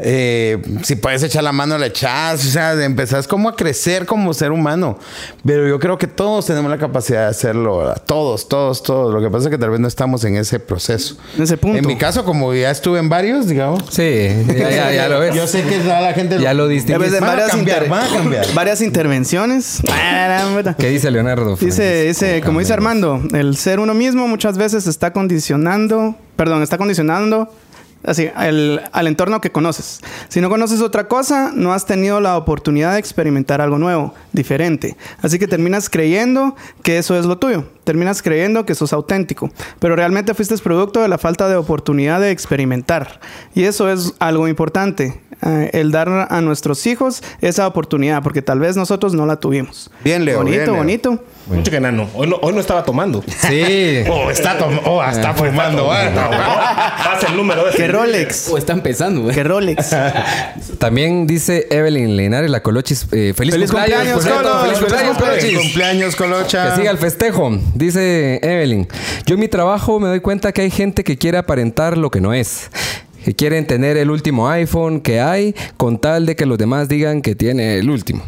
[0.04, 2.46] Eh, si puedes echar la mano, la echas.
[2.46, 4.98] O sea, empezás como a crecer como ser humano.
[5.46, 7.78] Pero yo creo que todos tenemos la capacidad de hacerlo.
[7.80, 8.02] ¿verdad?
[8.06, 9.14] Todos, todos, todos.
[9.14, 11.18] Lo que pasa es que tal vez no estamos en ese proceso.
[11.38, 11.78] En ese punto.
[11.78, 13.84] En mi caso, como ya estuve en varios, digamos.
[13.90, 15.36] Sí, ya, ya, ya lo ves.
[15.42, 16.40] Yo sé que toda la gente.
[16.40, 17.12] Ya lo A distingues.
[17.12, 18.46] Van a varias, cambiar, inter- van a cambiar.
[18.54, 19.82] varias intervenciones.
[20.78, 21.56] ¿Qué dice Leonardo?
[21.56, 26.78] Dice, dice, como dice Armando, el ser uno mismo muchas veces está condicionando, perdón, está
[26.78, 27.54] condicionando
[28.06, 30.02] así el, al entorno que conoces.
[30.30, 34.96] Si no conoces otra cosa, no has tenido la oportunidad de experimentar algo nuevo, diferente.
[35.22, 37.66] Así que terminas creyendo que eso es lo tuyo.
[37.84, 39.50] Terminas creyendo que sos auténtico.
[39.80, 43.20] Pero realmente fuiste producto de la falta de oportunidad de experimentar.
[43.56, 45.20] Y eso es algo importante.
[45.44, 49.90] eh, el dar a nuestros hijos esa oportunidad, porque tal vez nosotros no la tuvimos.
[50.04, 50.78] Bien, Leo, Bonito, bien, Leo.
[50.78, 51.24] bonito.
[51.48, 52.08] Mucho que nano.
[52.14, 53.24] Hoy no, hoy no estaba tomando.
[53.28, 54.04] Sí.
[54.10, 55.92] Oh, está, tom- oh, está fumando.
[55.92, 56.30] ah, no.
[57.12, 58.50] Pasa el número de Que Rolex.
[58.50, 59.36] O está empezando, güey.
[59.36, 59.96] Que Rolex.
[60.80, 63.08] También dice Evelyn Lenares, la Colochis.
[63.12, 64.42] eh, feliz, Feliz cumpleaños, cumpleaños.
[64.42, 64.62] Colo.
[64.62, 65.60] Feliz cumpleaños, Feliz Colochis.
[65.60, 66.70] Cumpleaños, Colocha.
[66.70, 67.52] Que siga el festejo.
[67.76, 68.88] Dice Evelyn.
[69.26, 72.22] Yo en mi trabajo me doy cuenta que hay gente que quiere aparentar lo que
[72.22, 72.70] no es.
[73.24, 77.22] Que quieren tener el último iPhone que hay con tal de que los demás digan
[77.22, 78.24] que tiene el último.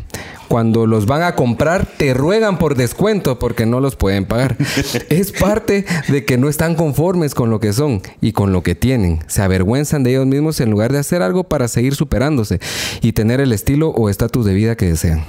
[0.47, 4.55] Cuando los van a comprar, te ruegan por descuento porque no los pueden pagar.
[5.09, 8.75] es parte de que no están conformes con lo que son y con lo que
[8.75, 9.19] tienen.
[9.27, 12.59] Se avergüenzan de ellos mismos en lugar de hacer algo para seguir superándose
[13.01, 15.23] y tener el estilo o estatus de vida que desean.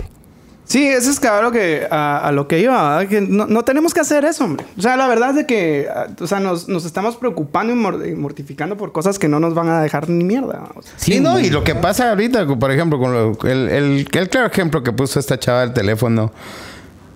[0.67, 3.09] Sí, eso es cabrón que a, a lo que iba, ¿verdad?
[3.11, 4.65] que no, no tenemos que hacer eso, hombre.
[4.79, 7.77] O sea, la verdad es de que, ah, o sea, nos, nos estamos preocupando y,
[7.77, 10.61] mor- y mortificando por cosas que no nos van a dejar ni mierda.
[10.67, 10.87] vamos.
[10.97, 14.47] Sí, no, y lo que pasa ahorita, por ejemplo, con lo- el, el, el claro
[14.47, 16.33] ejemplo que puso esta chava del teléfono,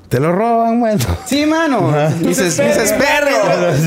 [0.08, 1.04] te lo roban, bueno.
[1.26, 1.92] Sí, mano.
[2.20, 3.36] Dices, dices, perro.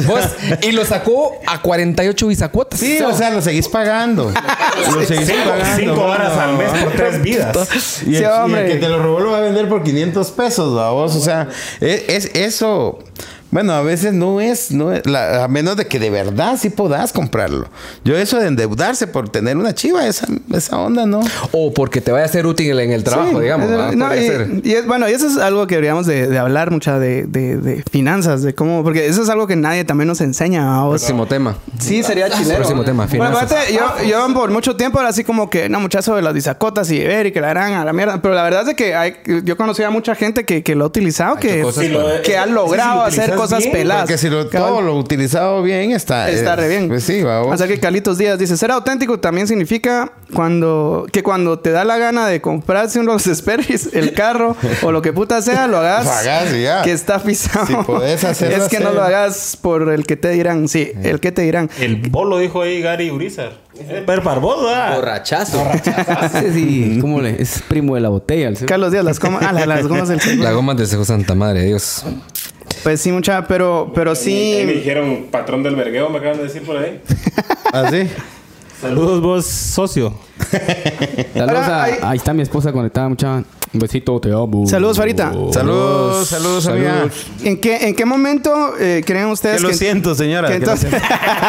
[0.08, 0.22] Vos,
[0.62, 2.80] y lo sacó a 48 bisacuotas.
[2.80, 4.32] Sí, o sea, lo seguís pagando.
[4.96, 5.76] lo seguís Cinco, pagando.
[5.78, 7.58] cinco horas al mes por tres vidas.
[7.72, 8.68] Y el, Sí, y el hombre.
[8.68, 11.16] que te lo robó lo va a vender por 500 pesos, vos.
[11.16, 11.48] O sea,
[11.80, 13.00] es, es eso.
[13.52, 16.70] Bueno, a veces no es, no es- la- a menos de que de verdad sí
[16.70, 17.68] podás comprarlo.
[18.06, 21.22] Yo eso de endeudarse por tener una chiva, esa, esa onda, ¿no?
[21.52, 23.70] O porque te vaya a ser útil en el trabajo, Sí, digamos.
[23.70, 23.92] ¿verdad?
[23.94, 26.98] no, y, y es, bueno, y eso es algo que deberíamos de, de hablar mucha
[27.00, 30.80] de, de- de finanzas, de cómo, porque eso es algo que nadie también nos enseña
[30.80, 31.02] a vos.
[31.02, 31.58] Próximo tema.
[31.80, 32.56] Sí, sería chilero.
[32.58, 33.52] Próximo tema, Bueno, finanzas.
[33.52, 36.90] aparte, yo, yo por mucho tiempo era así como que, no, muchacho de las disacotas
[36.92, 38.22] y ver y que la harán a la mierda.
[38.22, 40.86] Pero la verdad es de que hay, yo conocía a mucha gente que, que lo
[40.86, 43.60] ha utilizado, que, cosas Sí, lo- que ha es que logrado si lo hacer cosas
[43.60, 44.04] bien, peladas.
[44.04, 46.30] Porque si lo, todo lo utilizado bien está...
[46.30, 46.88] Está eh, re bien.
[46.88, 47.54] Pues sí, vamos.
[47.54, 51.84] O sea que Calitos Díaz dice, ser auténtico también significa cuando que cuando te da
[51.84, 56.06] la gana de comprarse unos Sperry's, el carro o lo que puta sea, lo hagas.
[56.06, 56.82] Lo hagas y ya.
[56.84, 57.66] Que está pisado.
[57.68, 58.96] Si podés hacerlo, es que no hacer.
[58.96, 60.68] lo hagas por el que te dirán.
[60.68, 61.70] Sí, el que te dirán.
[61.80, 63.54] El bolo dijo ahí Gary Urizar.
[63.80, 64.96] Eh, Per Barbot, ¿verdad?
[64.96, 65.64] Borrachazo.
[66.32, 67.42] Sí, sí, ¿cómo le?
[67.42, 68.50] Es primo de la botella.
[68.50, 68.70] el señor.
[68.70, 71.64] Carlos Díaz, las, coma- ah, las, las gomas del La goma del Cejo Santa Madre,
[71.64, 72.04] Dios.
[72.84, 74.18] Pues sí, mucha, pero, pero Ahí
[74.66, 74.80] me sí.
[74.80, 77.00] dijeron patrón del vergueo, me acaban de decir por ahí.
[77.74, 78.08] ¿Así?
[78.82, 80.14] Saludos vos, socio.
[81.34, 83.44] Saludos a- Ahí está mi esposa conectada, mucha.
[83.74, 84.68] Un besito, te amo.
[84.68, 85.32] Saludos, Farita.
[85.54, 87.08] Saludos, saludos, amiga.
[87.42, 90.72] ¿En qué, ¿En qué momento eh, creen ustedes Que lo siento, señora, que que lo
[90.74, 91.02] entonces...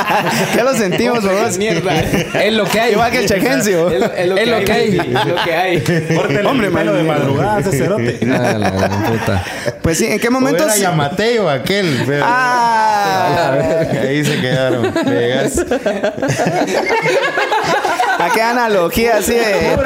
[0.55, 1.59] ¿Qué lo sentimos, vos?
[1.59, 2.01] Mierda.
[2.01, 2.93] Es lo que hay.
[2.93, 3.91] Igual que el chegencio.
[3.91, 4.65] Es lo, es lo Es que lo hay.
[4.65, 4.97] que hay.
[4.99, 5.81] baby, Es lo que hay.
[6.17, 7.03] Córtele Hombre, el pelo man.
[7.03, 8.19] de madrugada, ese cerote.
[8.27, 8.39] La
[8.71, 9.45] gran puta.
[9.83, 10.63] Pues sí, ¿en qué O momentos?
[10.65, 12.05] era Yamateo aquel.
[12.07, 14.95] pero- Ah, Ahí se quedaron.
[18.25, 19.77] ¿A qué analogía así de...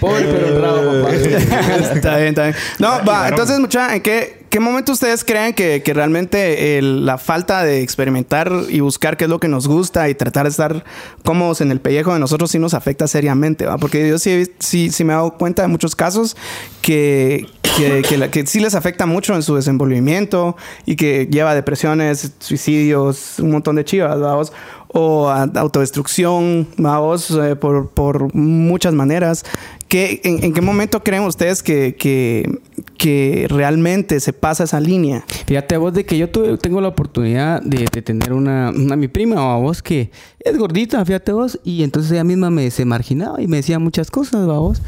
[0.00, 1.14] Pobre pero honrado, papá.
[1.94, 2.56] está bien, está bien.
[2.78, 7.18] No, va, entonces, mucha, ¿en qué, qué momento ustedes creen que, que realmente el- la
[7.18, 10.84] falta de experimentar y buscar qué es lo que nos gusta y tratar de estar
[11.24, 13.78] cómodos en el pellejo de nosotros sí nos afecta seriamente, ¿va?
[13.78, 16.36] Porque yo sí, sí, sí me he dado cuenta de muchos casos
[16.82, 20.56] que, que, que, la- que sí les afecta mucho en su desenvolvimiento
[20.86, 24.52] y que lleva a depresiones, suicidios, un montón de chivas, vamos.
[24.90, 29.44] O autodestrucción, vamos, eh, por, por muchas maneras.
[29.86, 32.58] ¿Qué, en, en qué momento creen ustedes que, que,
[32.96, 35.24] que realmente se pasa esa línea?
[35.46, 39.08] Fíjate vos de que yo tuve- tengo la oportunidad de, de tener una, una mi
[39.08, 40.10] prima o a vos que
[40.40, 44.10] es gordita, fíjate vos, y entonces ella misma me se marginaba y me decía muchas
[44.10, 44.80] cosas, ¿va vos,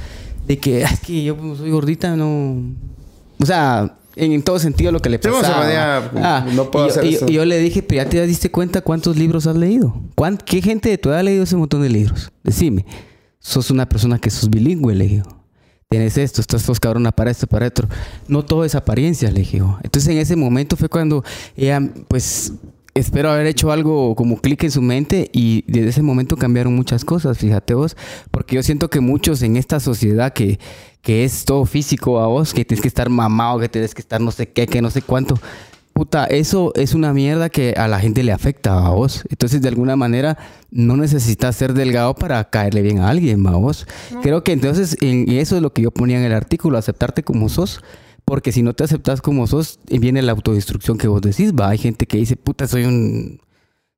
[0.47, 2.57] de que "Ah, es que yo como soy gordita, no,
[3.39, 6.11] o sea, en, en todo sentido lo que le Sí, pasaba.
[6.17, 7.27] Ah, no puedo y, yo- hacer y- eso.
[7.29, 10.61] y yo le dije, pero ya te diste cuenta cuántos libros has leído, ¿Cuán- ¿qué
[10.63, 12.31] gente de tu edad ha leído ese montón de libros?
[12.45, 12.85] Decime,
[13.39, 15.37] sos una persona que sos bilingüe, le digo
[15.89, 17.89] tienes esto, estás sos cabrona para esto, para otro.
[18.29, 19.59] No todo es apariencia, le dije.
[19.59, 19.77] yo.
[19.83, 21.25] Entonces en ese momento fue cuando
[21.57, 22.53] ella, pues,
[22.95, 27.05] espero haber hecho algo como clic en su mente y desde ese momento cambiaron muchas
[27.05, 27.97] cosas, fíjate vos,
[28.31, 30.59] porque yo siento que muchos en esta sociedad que,
[31.03, 34.21] que es todo físico a vos, que tienes que estar mamado, que tienes que estar
[34.21, 35.39] no sé qué, que no sé cuánto.
[35.93, 39.23] Puta, eso es una mierda que a la gente le afecta a vos.
[39.29, 40.39] Entonces, de alguna manera,
[40.71, 43.87] no necesitas ser delgado para caerle bien a alguien, a vos.
[44.23, 47.49] Creo que entonces, en- eso es lo que yo ponía en el artículo, aceptarte como
[47.51, 47.81] sos.
[48.25, 51.71] Porque si no te aceptas como sos, viene la autodestrucción que vos decís, va.
[51.71, 53.41] Hay gente que dice, puta, soy un...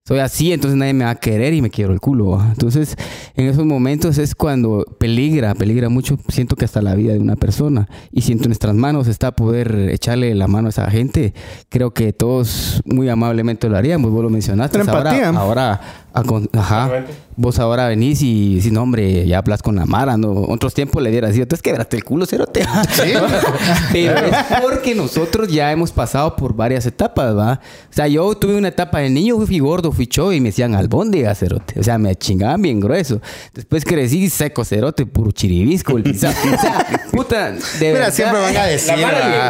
[0.05, 2.31] Soy así, entonces nadie me va a querer y me quiero el culo.
[2.31, 2.49] ¿va?
[2.49, 2.97] Entonces,
[3.37, 6.19] en esos momentos es cuando peligra, peligra mucho.
[6.29, 7.89] Siento que hasta la vida de una persona.
[8.11, 11.35] Y si en nuestras manos está poder echarle la mano a esa gente,
[11.69, 14.11] creo que todos muy amablemente lo haríamos.
[14.11, 14.81] Vos lo mencionaste.
[14.81, 15.81] Ahora, ahora
[16.13, 17.05] con- ajá.
[17.35, 20.33] Vos ahora venís y decís, no, hombre, ya hablas con la Mara, ¿no?
[20.33, 22.63] Otros tiempos le dieras, dicho, entonces quebraste el culo, cerote.
[23.93, 27.61] Pero es porque nosotros ya hemos pasado por varias etapas, ¿va?
[27.91, 30.75] O sea, yo tuve una etapa de niño, fui gordo, fui cho y me decían
[30.75, 31.81] albóndiga, cerote.
[31.81, 33.21] O sea, me chingaban bien grueso.
[33.55, 36.11] Después crecí seco, cerote, puro chiribisco, el.
[36.11, 36.33] O sea,
[37.13, 38.13] puta, de Mira, verdad.
[38.13, 38.95] siempre van a decir.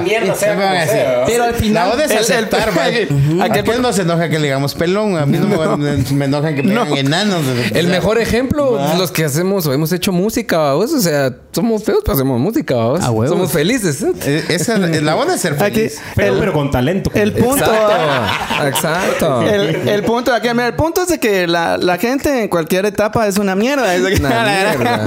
[0.05, 0.93] Mierda, sea Siempre van a como decir.
[0.97, 1.25] sea.
[1.27, 3.43] Pero al final- La es el-.
[3.43, 5.17] Aquel no se enoja que le digamos pelón.
[5.17, 7.43] A mí no, me, me enoja que digan enanos.
[7.75, 12.15] El mejor ejemplo, los que hacemos o hemos hecho música, o sea, somos feos, pero
[12.15, 14.03] hacemos música, somos felices.
[14.03, 14.45] ¿eh?
[14.49, 16.01] Esa, la onda es ser Aquí, feliz.
[16.17, 17.11] Pero, el, pero con talento.
[17.15, 17.65] el punto...
[17.65, 19.43] Exacto, exacto.
[19.43, 22.49] El, el punto de aquí, mira, el punto es de que la, la gente en
[22.49, 23.95] cualquier etapa es una mierda.
[23.95, 25.05] Es de que- Una mierda.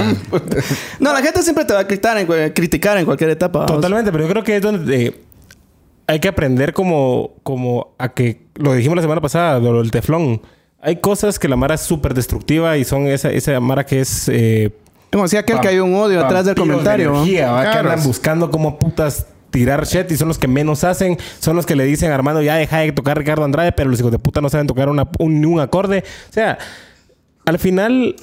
[1.00, 3.66] no, la gente siempre te va a criticar en, criticar en cualquier etapa.
[3.66, 5.20] Totalmente, pero yo creo que es donde eh,
[6.06, 10.40] hay que aprender como, como a que, lo dijimos la semana pasada, lo del teflón.
[10.80, 14.28] Hay cosas que la Mara es súper destructiva y son esa, esa Mara que es...
[14.28, 14.70] eh,
[15.10, 17.10] Como decía aquel que hay un odio atrás del de comentario.
[17.10, 17.16] ¿no?
[17.22, 17.62] energía, ¿va?
[17.70, 21.16] Que andan buscando como putas tirar shit y son los que menos hacen.
[21.40, 23.98] Son los que le dicen a Armando, ya deja de tocar Ricardo Andrade, pero los
[23.98, 26.04] hijos de puta no saben tocar una- un, ni un acorde.
[26.28, 26.58] O sea,
[27.46, 28.16] al final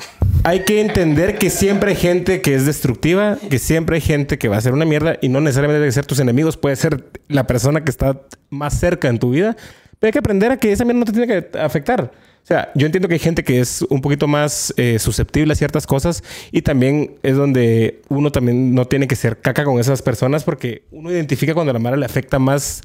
[0.43, 4.47] hay que entender que siempre hay gente que es destructiva, que siempre hay gente que
[4.47, 7.47] va a hacer una mierda y no necesariamente debe ser tus enemigos, puede ser la
[7.47, 9.55] persona que está más cerca en tu vida.
[9.99, 12.11] Pero hay que aprender a que esa mierda no te tiene que afectar.
[12.43, 15.55] O sea, yo entiendo que hay gente que es un poquito más eh, susceptible a
[15.55, 20.01] ciertas cosas y también es donde uno también no tiene que ser caca con esas
[20.01, 22.81] personas porque uno identifica cuando la mara le afecta más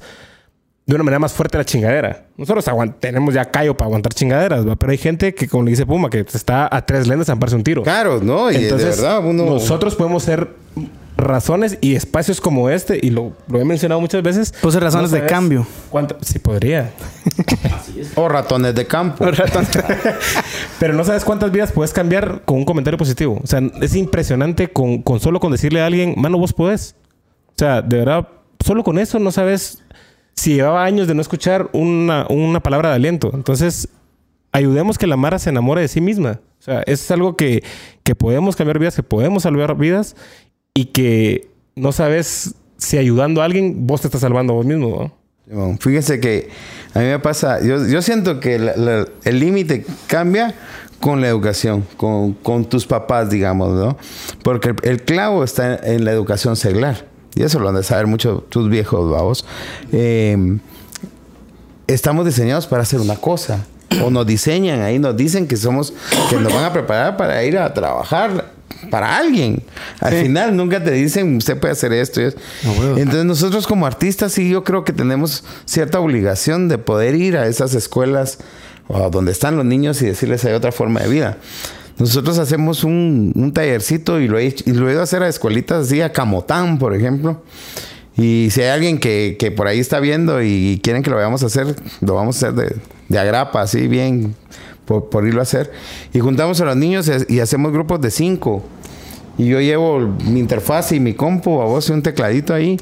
[0.85, 2.25] de una manera más fuerte la chingadera.
[2.37, 2.65] Nosotros
[3.01, 4.77] tenemos ya callo para aguantar chingaderas, ¿va?
[4.77, 7.55] pero hay gente que, como le dice Puma, que está a tres lendas a amparse
[7.55, 7.83] un tiro.
[7.83, 8.49] Claro, ¿no?
[8.49, 9.45] Y de verdad, uno.
[9.45, 10.49] nosotros podemos ser
[11.23, 14.51] razones y espacios como este, y lo, lo he mencionado muchas veces.
[14.61, 15.65] Puse razones de cambio.
[15.89, 16.91] cuánto- sí, podría.
[18.15, 19.25] O ratones de campo.
[20.79, 23.39] Pero no sabes cuántas vidas puedes cambiar con un comentario positivo.
[23.43, 26.95] O sea, es impresionante con, con solo con decirle a alguien, mano, vos podés.
[27.49, 28.27] O sea, de verdad,
[28.63, 29.83] solo con eso no sabes
[30.35, 33.31] si llevaba años de no escuchar una, una palabra de aliento.
[33.33, 33.89] Entonces,
[34.51, 36.39] ayudemos que la Mara se enamore de sí misma.
[36.59, 37.63] O sea, es algo que,
[38.03, 40.15] que podemos cambiar vidas, que podemos salvar vidas
[40.79, 45.11] y que no sabes si ayudando a alguien vos te estás salvando a vos mismo.
[45.45, 45.77] ¿no?
[45.77, 46.49] Que
[46.93, 50.55] a mí me pasa, yo, yo siento que el límite cambia
[51.01, 53.97] con la educación, con, con tus papás, digamos, ¿no?
[54.41, 57.05] Porque el, clavo está en la educación seglar.
[57.35, 59.45] Y eso lo han de saber mucho tus viejos, vamos.
[59.91, 60.59] Eh,
[61.87, 63.65] estamos diseñados para hacer una cosa.
[64.01, 65.93] O nos diseñan ahí, nos dicen que somos,
[66.29, 68.58] que nos van a preparar para ir a trabajar
[68.89, 69.61] para alguien.
[69.99, 72.41] Al final nunca te dicen, usted puede hacer esto y esto.
[72.97, 77.47] Entonces nosotros como artistas sí yo creo que tenemos cierta obligación de poder ir a
[77.47, 78.37] esas escuelas
[78.87, 81.37] o donde están los niños y decirles hay otra forma de vida.
[81.97, 85.21] Nosotros hacemos un, un tallercito y lo, he, hecho- y lo he ido a hacer
[85.21, 87.43] a escuelitas así, a Camotán, por ejemplo.
[88.15, 91.43] Y si hay alguien que, que por ahí está viendo y quieren que lo vayamos
[91.43, 92.75] a hacer, lo vamos a hacer de,
[93.09, 94.33] de agrapa, así bien,
[94.89, 95.71] por, por irlo a hacer.
[96.13, 98.63] Y juntamos a los niños y, hacemos grupos de cinco.
[99.37, 102.77] Y yo llevo mi interfaz y mi compu, a vos y un tecladito ahí.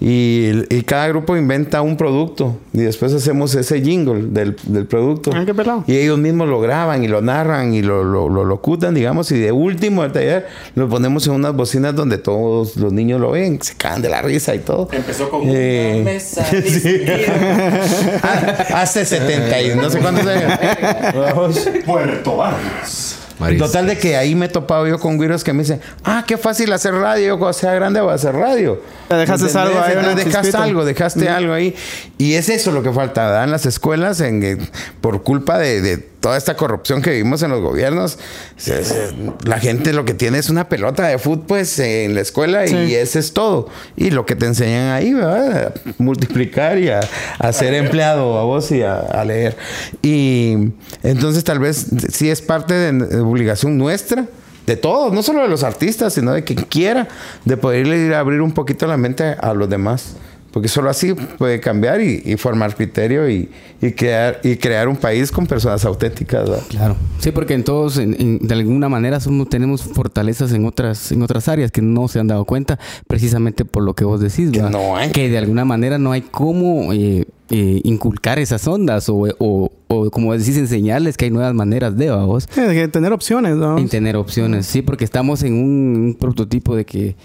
[0.00, 2.56] Y, y cada grupo inventa un producto.
[2.72, 5.32] Y después hacemos ese jingle del, del producto.
[5.34, 5.82] Ah, qué pelado.
[5.88, 9.32] Y ellos mismos lo graban y lo narran y lo, lo, lo locutan, digamos.
[9.32, 10.46] Y de último del taller
[10.76, 13.60] lo ponemos en unas bocinas donde todos los niños lo ven.
[13.60, 14.88] Se cagan de la risa y todo.
[14.92, 17.02] Empezó con Eh, una mesa sí.
[18.22, 20.52] Ah, Hace 70 y no sé cuántos años.
[21.86, 23.16] Puerto Barrios.
[23.38, 23.58] Maris.
[23.58, 26.36] Total de que ahí me he topado yo con güiros que me dicen, ah, qué
[26.36, 28.80] fácil hacer radio, cuando sea grande voy a hacer radio.
[29.08, 29.56] Dejaste ¿Entendés?
[29.56, 30.64] algo ahí, Entonces, dejaste chispita.
[30.64, 31.74] algo, dejaste algo ahí.
[32.18, 33.44] Y es eso lo que falta, ¿verdad?
[33.44, 34.58] En las escuelas, en, eh,
[35.00, 38.18] por culpa de, de toda esta corrupción que vivimos en los gobiernos,
[38.56, 39.12] se- se-
[39.44, 42.94] la gente lo que tiene es una pelota de fútbol pues, en la escuela y
[42.94, 43.68] ese es todo.
[43.96, 45.74] Y lo que te enseñan ahí, ¿verdad?
[45.86, 47.00] A multiplicar y a,
[47.38, 49.56] a ser empleado a vos y a, a leer.
[50.02, 50.70] Y
[51.02, 54.26] entonces tal vez sí es parte de, de obligación nuestra.
[54.66, 57.08] De todos, no solo de los artistas, sino de quien quiera,
[57.46, 60.16] de poderle ir a abrir un poquito la mente a los demás.
[60.50, 63.50] Porque solo así puede cambiar y, y formar criterio y,
[63.82, 66.48] y crear, y crear un país con personas auténticas.
[66.48, 66.64] ¿verdad?
[66.68, 66.96] Claro.
[67.18, 71.20] Sí, porque en todos, en- en- de alguna manera, somos, tenemos fortalezas en otras, en
[71.22, 74.62] otras áreas que no se han dado cuenta, precisamente por lo que vos decís, Que
[74.62, 74.70] ¿verdad?
[74.70, 75.10] no hay.
[75.12, 80.10] Que de alguna manera no hay cómo eh, eh, inculcar esas ondas o, o, o,
[80.10, 82.48] como decís, enseñarles que hay nuevas maneras de, ¿va vos.
[82.50, 83.76] Sí, de que tener opciones, ¿no?
[83.78, 87.16] En tener opciones, sí, porque estamos en un, un prototipo de que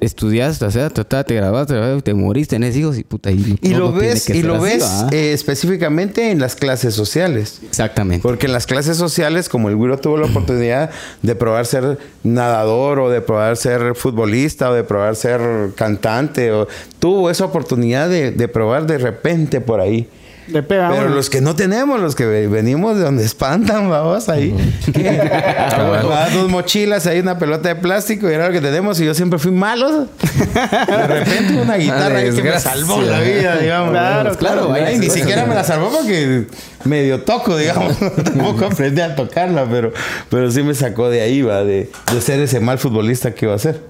[0.00, 3.30] estudiaste, o sea, te, te grabaste, te moriste, tenés hijos y puta.
[3.30, 7.60] Y, Y lo ves, y lo así, ves eh, específicamente en las clases sociales.
[7.62, 8.22] Exactamente.
[8.22, 10.90] Porque en las clases sociales, como el güiro tuvo la oportunidad
[11.22, 15.40] de probar ser nadador o de probar ser futbolista o de probar ser
[15.74, 16.66] cantante, o
[16.98, 20.08] tuvo esa oportunidad de, de probar de repente por ahí.
[20.52, 21.14] Le pega a Pero uno.
[21.14, 24.54] los que no tenemos, los que ve- venimos de donde espantan, vamos ahí.
[24.92, 25.18] ¿Qué?
[25.18, 29.00] Va, dos mochilas, hay una pelota de plástico y era lo que tenemos.
[29.00, 30.06] Y yo siempre fui malo.
[30.86, 33.90] De repente una guitarra ahí que me salvó la vida, digamos.
[33.90, 36.46] Claro, claro, hay ni siquiera me la salvó porque
[36.84, 37.96] medio toco, digamos.
[38.24, 39.92] Tampoco aprendí a tocarla, pero,
[40.28, 43.54] pero sí me sacó de ahí, va, de, de ser ese mal futbolista que iba
[43.54, 43.89] a ser.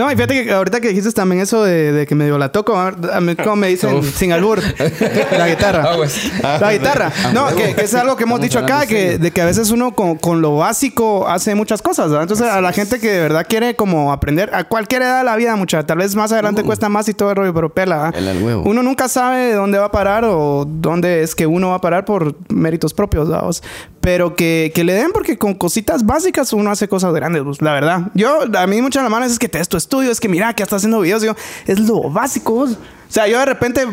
[0.00, 2.74] No, y fíjate que ahorita que dijiste también eso de, de que medio la toco,
[2.74, 4.62] a mí como me dicen sin albur,
[5.36, 5.84] la guitarra.
[5.86, 6.32] Ah, pues.
[6.42, 7.12] La guitarra.
[7.34, 9.94] No, que, que es algo que hemos dicho acá, que, de que a veces uno
[9.94, 12.22] con, con lo básico hace muchas cosas, ¿verdad?
[12.22, 15.36] Entonces a la gente que de verdad quiere como aprender a cualquier edad de la
[15.36, 18.10] vida, mucha, tal vez más adelante cuesta más y todo el rollo, pero pela.
[18.40, 18.62] huevo.
[18.64, 22.06] Uno nunca sabe dónde va a parar o dónde es que uno va a parar
[22.06, 23.50] por méritos propios, ¿verdad?
[24.00, 27.74] Pero que, que le den porque con cositas básicas uno hace cosas grandes, pues, la
[27.74, 28.00] verdad.
[28.14, 30.28] Yo, a mí muchas de las manos es que te des tu estudio, es que
[30.28, 31.36] mira que está haciendo videos, digo,
[31.66, 32.70] es lo básico, vos.
[32.72, 33.84] O sea, yo de repente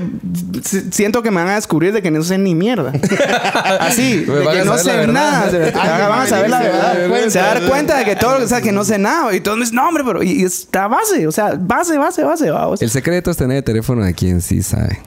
[0.63, 2.93] si- siento que me van a descubrir de que no sé ni mierda.
[3.79, 5.49] Así, de que no sé nada.
[5.49, 7.27] Se- Van a saber la verdad.
[7.29, 9.33] se a dar cuenta de que todo, o sea, que no sé nada.
[9.35, 12.23] Y todos me dicen, no, hombre, pero y, y está base, o sea, base, base,
[12.23, 12.81] base, vamos.
[12.81, 15.01] El secreto es tener el teléfono de quien sí sabe.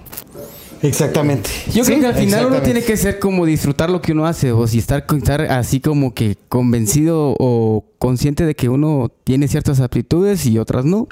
[0.82, 1.50] Exactamente.
[1.72, 4.26] Yo Sí, creo que al final uno tiene que ser como disfrutar lo que uno
[4.26, 9.48] hace, o si estar, estar así como que convencido o consciente de que uno tiene
[9.48, 11.08] ciertas aptitudes y otras no.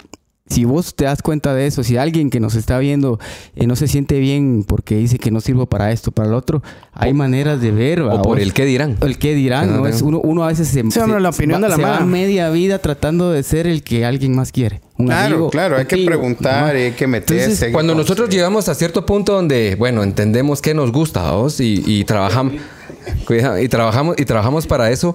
[0.50, 3.18] Si vos te das cuenta de eso, si alguien que nos está viendo
[3.56, 6.62] eh, no se siente bien porque dice que no sirvo para esto, para lo otro,
[6.92, 8.00] hay maneras de ver.
[8.02, 8.22] O ¿va?
[8.22, 8.96] por Vos- el qué dirán.
[9.02, 9.86] El qué dirán, no.
[9.86, 11.92] Es uno, uno a veces se, Sí, hombre, la opinión va, de la se va
[11.94, 12.06] mano.
[12.06, 14.80] media vida tratando de ser el que alguien más quiere.
[14.96, 16.80] Un Claro, amigo, claro, hay que tío, preguntar, ¿no?
[16.80, 17.42] hay que meterse.
[17.44, 21.30] Entonces, hay que Cuando nosotros llegamos a cierto punto donde, bueno, entendemos qué nos gusta
[21.32, 21.60] ¿vos?
[21.60, 22.54] y, y trabajamos
[23.62, 25.14] y trabajamos y trabajamos para eso,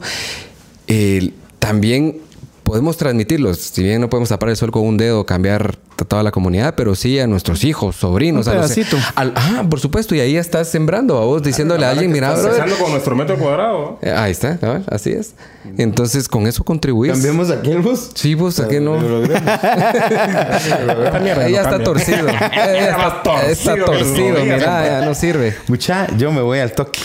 [0.88, 2.18] eh, también
[2.74, 3.60] podemos transmitirlos.
[3.60, 6.74] Si bien no podemos tapar el sol con un dedo, cambiar a toda la comunidad,
[6.76, 8.72] pero sí a nuestros hijos, sobrinos, Un a los-
[9.16, 12.74] al- ah, por supuesto, y ahí estás sembrando a vos, diciéndole a alguien, mira, brother,
[12.80, 14.00] con nuestro metro cuadrado.
[14.02, 15.36] eh, ahí está, cabal, así es.
[15.78, 17.12] Entonces, con eso contribuís.
[17.14, 18.12] Cambiemos aquel bus.
[18.16, 18.98] Sí, vos, ¿a qué no?
[19.28, 19.38] Ya
[21.62, 22.28] está torcido.
[22.28, 25.56] Ya está, torcido, mira, ya no sirve.
[25.68, 27.00] Mucha, yo me voy al toque.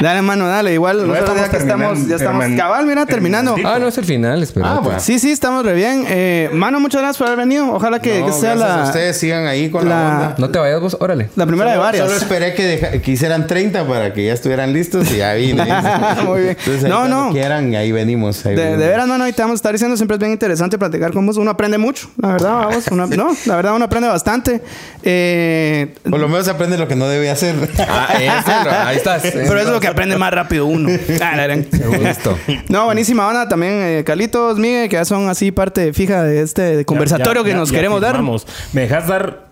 [0.00, 0.72] Dale, mano, dale.
[0.72, 3.56] Igual, No, nosotros ya estamos que estamos, ya estamos cabal, mira, terminando.
[3.64, 4.80] Ah, no es el final, espera.
[4.82, 5.00] Ah.
[5.00, 6.04] Sí, sí, estamos re bien.
[6.08, 7.72] Eh, mano, muchas gracias por haber venido.
[7.72, 10.34] Ojalá que, No, que sea la, ustedes sigan ahí con la, la, onda.
[10.38, 11.30] No te vayas vos, órale.
[11.36, 12.04] la primera de varias.
[12.06, 15.64] Solo esperé que, deja- que hicieran 30 para que ya estuvieran listos y ya vine.
[16.24, 16.56] Muy bien.
[16.88, 17.32] No, no.
[17.32, 18.46] quieran, ahí venimos.
[18.46, 18.80] ahí De, venimos.
[18.80, 21.26] de veras, mano, y te vamos a estar diciendo, siempre es bien interesante platicar con
[21.26, 21.36] vos.
[21.36, 22.86] Uno aprende mucho, la verdad, vamos.
[22.90, 24.62] Uno- no, la verdad, uno aprende bastante.
[25.02, 27.54] Eh, Por lo menos aprende lo que no debe hacer.
[27.88, 29.22] Ah, ese, ahí estás.
[29.22, 30.88] pero eso es lo que aprende más rápido uno.
[31.20, 31.46] Ah.
[31.46, 32.38] Listo.
[32.68, 36.84] No, buenísima onda también, eh, Carlitos, Miguel, que ya son así parte fija de este
[36.84, 38.12] conversatorio Ya- que ya- nos ya queremos dar.
[38.12, 38.46] firmamos.
[38.72, 39.45] ¿Me dejas dar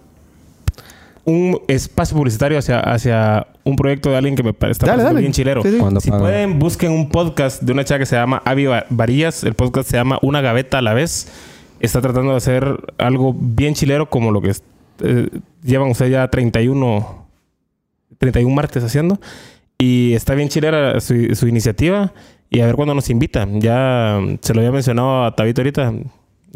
[1.27, 5.15] un espacio publicitario hacia, hacia un proyecto de alguien que me parece está Dale, pareciendo
[5.15, 5.21] dale.
[5.23, 5.63] bien chilero?
[5.63, 5.79] Sí, sí.
[5.79, 9.43] Cuando Si pueden, busquen un podcast de una chava que se llama Avi Varillas.
[9.45, 11.29] El podcast se llama Una Gaveta a la vez.
[11.81, 14.63] Está tratando de hacer algo bien chilero como lo que es-
[15.03, 15.29] eh,
[15.63, 17.27] llevan ustedes ya 31,
[18.19, 19.19] 31 martes haciendo.
[19.79, 22.13] Y está bien chilera su, su iniciativa.
[22.51, 23.61] Y a ver cuándo nos invitan.
[23.61, 25.93] Ya se lo había mencionado a Tabito ahorita.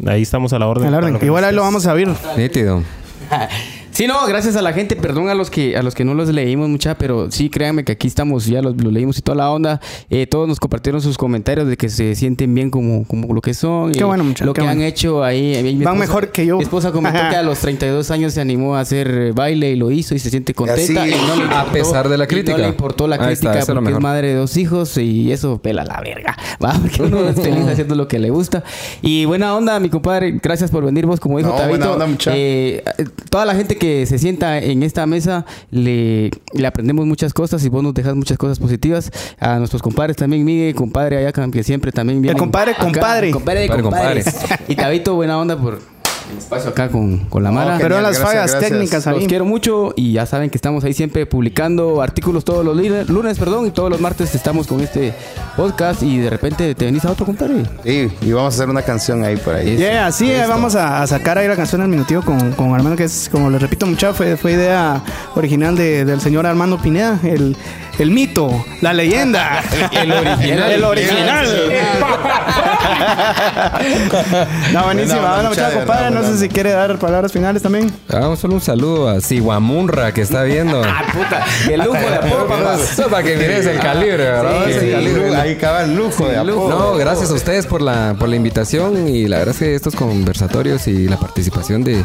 [0.07, 0.93] Ahí estamos a la orden.
[0.93, 2.07] A la Igual ahí lo vamos a ver.
[2.37, 2.83] Nítido.
[3.99, 6.29] Sí, no, gracias a la gente, perdón a los que a los que no los
[6.29, 9.51] leímos mucha, pero sí, créanme que aquí estamos, ya los, los leímos y toda la
[9.51, 9.81] onda.
[10.09, 13.53] Eh, todos nos compartieron sus comentarios de que se sienten bien como, como lo que
[13.53, 13.91] son.
[13.91, 14.79] Qué y bueno, mucha, Lo qué que bueno.
[14.83, 15.61] han hecho ahí.
[15.61, 16.55] mi Van mejor que yo.
[16.55, 19.75] Mi esposa comentó que a los 32 años se animó a hacer eh, baile y
[19.75, 21.03] lo hizo y se siente contenta.
[21.03, 22.53] así, y no le a pesar de la y crítica.
[22.57, 25.83] No le importó la está, crítica porque es madre de dos hijos y eso pela
[25.83, 26.37] la verga.
[26.63, 26.71] ¿va?
[26.71, 28.63] Porque uno es feliz haciendo lo que le gusta.
[29.01, 30.39] Y buena onda, mi compadre.
[30.41, 31.93] Gracias por venir vos, como dijo No, buena Tabito.
[31.93, 32.31] onda, mucha.
[32.33, 32.81] Eh,
[33.29, 37.69] toda la gente que se sienta en esta mesa le, le aprendemos muchas cosas y
[37.69, 39.11] vos nos dejas muchas cosas positivas.
[39.39, 42.33] A nuestros compadres también, Miguel, compadre allá que siempre también viene.
[42.33, 43.31] El compadre, acá, compadre.
[43.31, 44.35] compadre de Compadre, compadres.
[44.67, 45.98] Y Tabito, buena onda por
[46.31, 47.75] el espacio acá con, con la Mara.
[47.75, 47.81] Ok.
[47.81, 48.71] Pero las gracias, fallas gracias.
[48.71, 52.75] técnicas Los quiero mucho y ya saben que estamos ahí siempre publicando artículos todos los
[52.77, 55.13] lunes, lunes, perdón, y todos los martes estamos con este
[55.57, 57.63] podcast y de repente te venís a otro compadre.
[57.83, 59.77] Sí, y vamos a hacer una canción ahí por ahí.
[59.77, 62.95] Yeah, así eh, vamos a, a sacar ahí la canción del minutivo con, con Armando,
[62.95, 65.01] que es, como les repito, mucha fue, fue idea
[65.35, 67.55] original de- del señor Armando Pineda, el,
[67.97, 69.61] el mito, la leyenda.
[69.91, 70.71] el original.
[70.71, 71.47] El original.
[74.73, 75.19] no, buenísima.
[75.19, 77.91] Bueno, mucha, mucha de compadre, no sé si quiere dar palabras finales también.
[78.07, 80.81] Hagamos solo un saludo a Siwamunra que está viendo.
[80.91, 82.77] Ah, puta, qué lujo de apodo, papá.
[83.09, 84.65] Para que mires el calibre, ¿verdad?
[84.65, 84.91] Sí, El sí.
[84.91, 85.35] calibre.
[85.35, 86.69] Ahí acaba el lujo de apodo.
[86.69, 89.95] No, gracias a ustedes por la, por la invitación y la verdad es que estos
[89.95, 92.03] conversatorios y la participación de,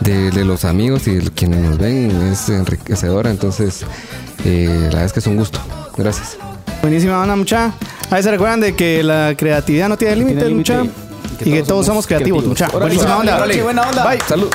[0.00, 3.84] de, de los amigos y de quienes nos ven es enriquecedora, entonces
[4.44, 5.58] eh, la verdad es que es un gusto.
[5.96, 6.36] Gracias.
[6.82, 7.72] Buenísima onda, mucha.
[8.10, 10.92] Ahí se recuerdan de que la creatividad no tiene límites, límite mucha.
[11.40, 12.68] Y que todos somos creativos, mucha.
[12.68, 13.46] Buenísima onda.
[13.62, 14.04] buena onda.
[14.08, 14.18] Bye.
[14.26, 14.50] Salud.